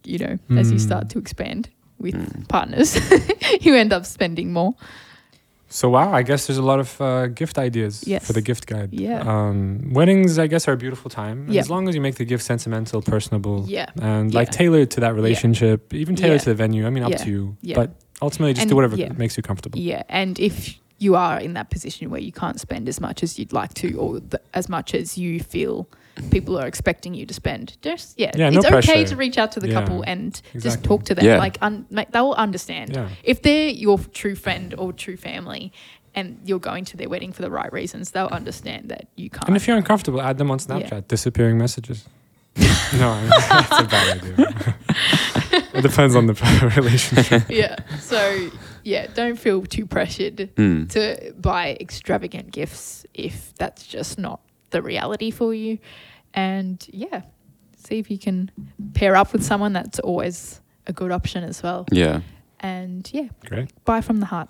you 0.03 0.17
know, 0.19 0.37
as 0.57 0.69
you 0.71 0.77
Mm. 0.77 0.81
start 0.81 1.09
to 1.11 1.19
expand 1.19 1.69
with 1.97 2.15
Mm. 2.15 2.47
partners, 2.49 2.99
you 3.61 3.73
end 3.75 3.93
up 3.93 4.05
spending 4.05 4.51
more. 4.51 4.73
So 5.73 5.89
wow, 5.89 6.13
I 6.13 6.21
guess 6.21 6.45
there's 6.45 6.59
a 6.59 6.67
lot 6.71 6.79
of 6.79 7.01
uh, 7.01 7.25
gift 7.27 7.57
ideas 7.57 8.03
Yes. 8.05 8.27
for 8.27 8.33
the 8.33 8.41
gift 8.41 8.67
guide. 8.67 8.89
Yeah. 8.93 9.21
Um, 9.21 9.91
weddings, 9.91 10.37
I 10.37 10.45
guess, 10.45 10.67
are 10.67 10.73
a 10.73 10.77
beautiful 10.77 11.09
time 11.09 11.47
Yeah. 11.49 11.61
as 11.61 11.69
long 11.69 11.89
as 11.89 11.95
you 11.95 12.01
make 12.01 12.15
the 12.15 12.25
gift 12.25 12.43
sentimental, 12.43 13.01
personable, 13.01 13.65
Yeah. 13.67 13.87
and 13.99 14.31
like 14.35 14.51
tailored 14.51 14.91
to 14.91 14.99
that 14.99 15.15
relationship, 15.15 15.91
even 15.91 16.15
tailored 16.15 16.41
Yeah. 16.41 16.43
to 16.43 16.49
the 16.51 16.55
venue. 16.55 16.85
I 16.85 16.91
mean, 16.91 17.01
up 17.03 17.09
Yeah. 17.09 17.17
to 17.25 17.29
you. 17.29 17.57
Yeah. 17.63 17.75
But 17.75 17.95
ultimately, 18.21 18.53
just 18.53 18.63
And- 18.65 18.69
do 18.69 18.75
whatever 18.75 18.95
yeah. 18.97 19.13
makes 19.17 19.35
you 19.35 19.41
comfortable. 19.41 19.79
Yeah, 19.79 20.03
and 20.09 20.39
if 20.39 20.75
you 20.99 21.15
are 21.15 21.39
in 21.39 21.53
that 21.53 21.71
position 21.71 22.11
where 22.11 22.21
you 22.21 22.31
can't 22.31 22.59
spend 22.59 22.87
as 22.87 23.01
much 23.01 23.23
as 23.23 23.39
you'd 23.39 23.51
like 23.51 23.73
to, 23.73 23.87
or 23.97 24.19
the, 24.19 24.39
as 24.53 24.69
much 24.69 24.93
as 24.93 25.17
you 25.17 25.39
feel 25.39 25.87
people 26.31 26.57
are 26.59 26.67
expecting 26.67 27.13
you 27.13 27.25
to 27.25 27.33
spend, 27.33 27.77
just 27.81 28.19
yeah, 28.19 28.31
Yeah, 28.35 28.49
no 28.49 28.57
it's 28.59 28.65
okay 28.67 28.81
pressure. 28.81 29.05
to 29.05 29.15
reach 29.15 29.37
out 29.37 29.51
to 29.53 29.59
the 29.59 29.67
Yeah, 29.69 29.73
couple 29.81 30.03
and 30.03 30.39
just 30.59 30.83
talk 30.83 31.03
to 31.05 31.15
them. 31.15 31.25
Yeah. 31.25 31.37
Like, 31.37 31.57
un, 31.61 31.85
like 31.89 32.11
they'll 32.11 32.33
understand 32.33 32.91
Yeah. 32.95 33.09
if 33.23 33.41
they're 33.41 33.69
your 33.69 33.97
true 33.97 34.35
friend 34.35 34.73
or 34.77 34.93
true 34.93 35.17
family, 35.17 35.71
and 36.15 36.37
you're 36.45 36.59
going 36.59 36.85
to 36.85 36.95
their 36.97 37.09
wedding 37.09 37.31
for 37.33 37.41
the 37.41 37.49
right 37.49 37.73
reasons. 37.73 38.11
They'll 38.11 38.27
understand 38.27 38.89
that 38.89 39.07
you 39.15 39.31
can't. 39.31 39.47
And 39.47 39.57
if 39.57 39.67
you're 39.67 39.75
uncomfortable, 39.77 40.21
add 40.21 40.37
them 40.37 40.51
on 40.51 40.59
Yeah. 40.59 40.65
Snapchat. 40.65 41.07
Disappearing 41.07 41.57
messages. 41.57 42.05
no, 42.55 43.09
I 43.09 43.21
mean, 43.21 43.29
that's 43.49 43.79
a 43.79 43.83
bad 43.85 44.17
idea. 44.23 44.75
it 45.73 45.81
depends 45.81 46.15
on 46.15 46.27
the 46.27 46.35
relationship. 46.75 47.49
yeah, 47.49 47.77
so 47.99 48.51
yeah, 48.83 49.07
don't 49.15 49.39
feel 49.39 49.63
too 49.65 49.87
pressured 49.87 50.51
Mm. 50.55 50.87
to 50.91 51.33
buy 51.41 51.75
extravagant 51.79 52.51
gifts 52.51 53.07
if 53.15 53.55
that's 53.55 53.87
just 53.87 54.19
not 54.19 54.39
the 54.73 54.81
reality 54.81 55.31
for 55.31 55.53
you. 55.53 55.79
And 56.33 56.85
yeah, 56.91 57.21
see 57.77 57.99
if 57.99 58.11
you 58.11 58.17
can 58.17 58.51
pair 58.93 59.15
up 59.15 59.31
with 59.31 59.43
someone 59.43 59.71
that's 59.71 59.99
always 59.99 60.59
a 60.87 60.91
good 60.93 61.11
option 61.11 61.43
as 61.45 61.63
well. 61.63 61.85
Yeah. 61.91 62.19
And 62.59 63.09
yeah, 63.13 63.29
Great. 63.45 63.71
buy 63.85 64.01
from 64.01 64.19
the 64.19 64.25
heart. 64.25 64.49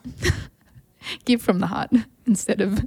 Give 1.26 1.42
from 1.42 1.60
the 1.60 1.68
heart 1.68 1.92
instead 2.26 2.62
of 2.62 2.80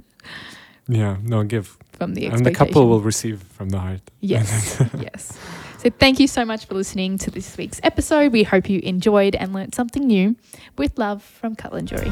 Yeah. 0.87 1.17
No, 1.21 1.43
give. 1.43 1.77
from 1.93 2.13
the 2.15 2.25
And 2.25 2.45
the 2.45 2.51
couple 2.51 2.87
will 2.89 3.01
receive 3.01 3.43
from 3.43 3.69
the 3.69 3.79
heart. 3.79 4.01
Yes, 4.21 4.81
yes. 4.99 5.37
So 5.77 5.89
thank 5.91 6.19
you 6.19 6.27
so 6.27 6.43
much 6.43 6.65
for 6.65 6.73
listening 6.73 7.17
to 7.19 7.29
this 7.29 7.55
week's 7.57 7.79
episode. 7.83 8.31
We 8.31 8.43
hope 8.43 8.67
you 8.69 8.79
enjoyed 8.83 9.35
and 9.35 9.53
learnt 9.53 9.75
something 9.75 10.07
new. 10.07 10.35
With 10.77 10.97
love 10.97 11.21
from 11.21 11.55
Cullen 11.55 11.85
Jewellery. 11.85 12.11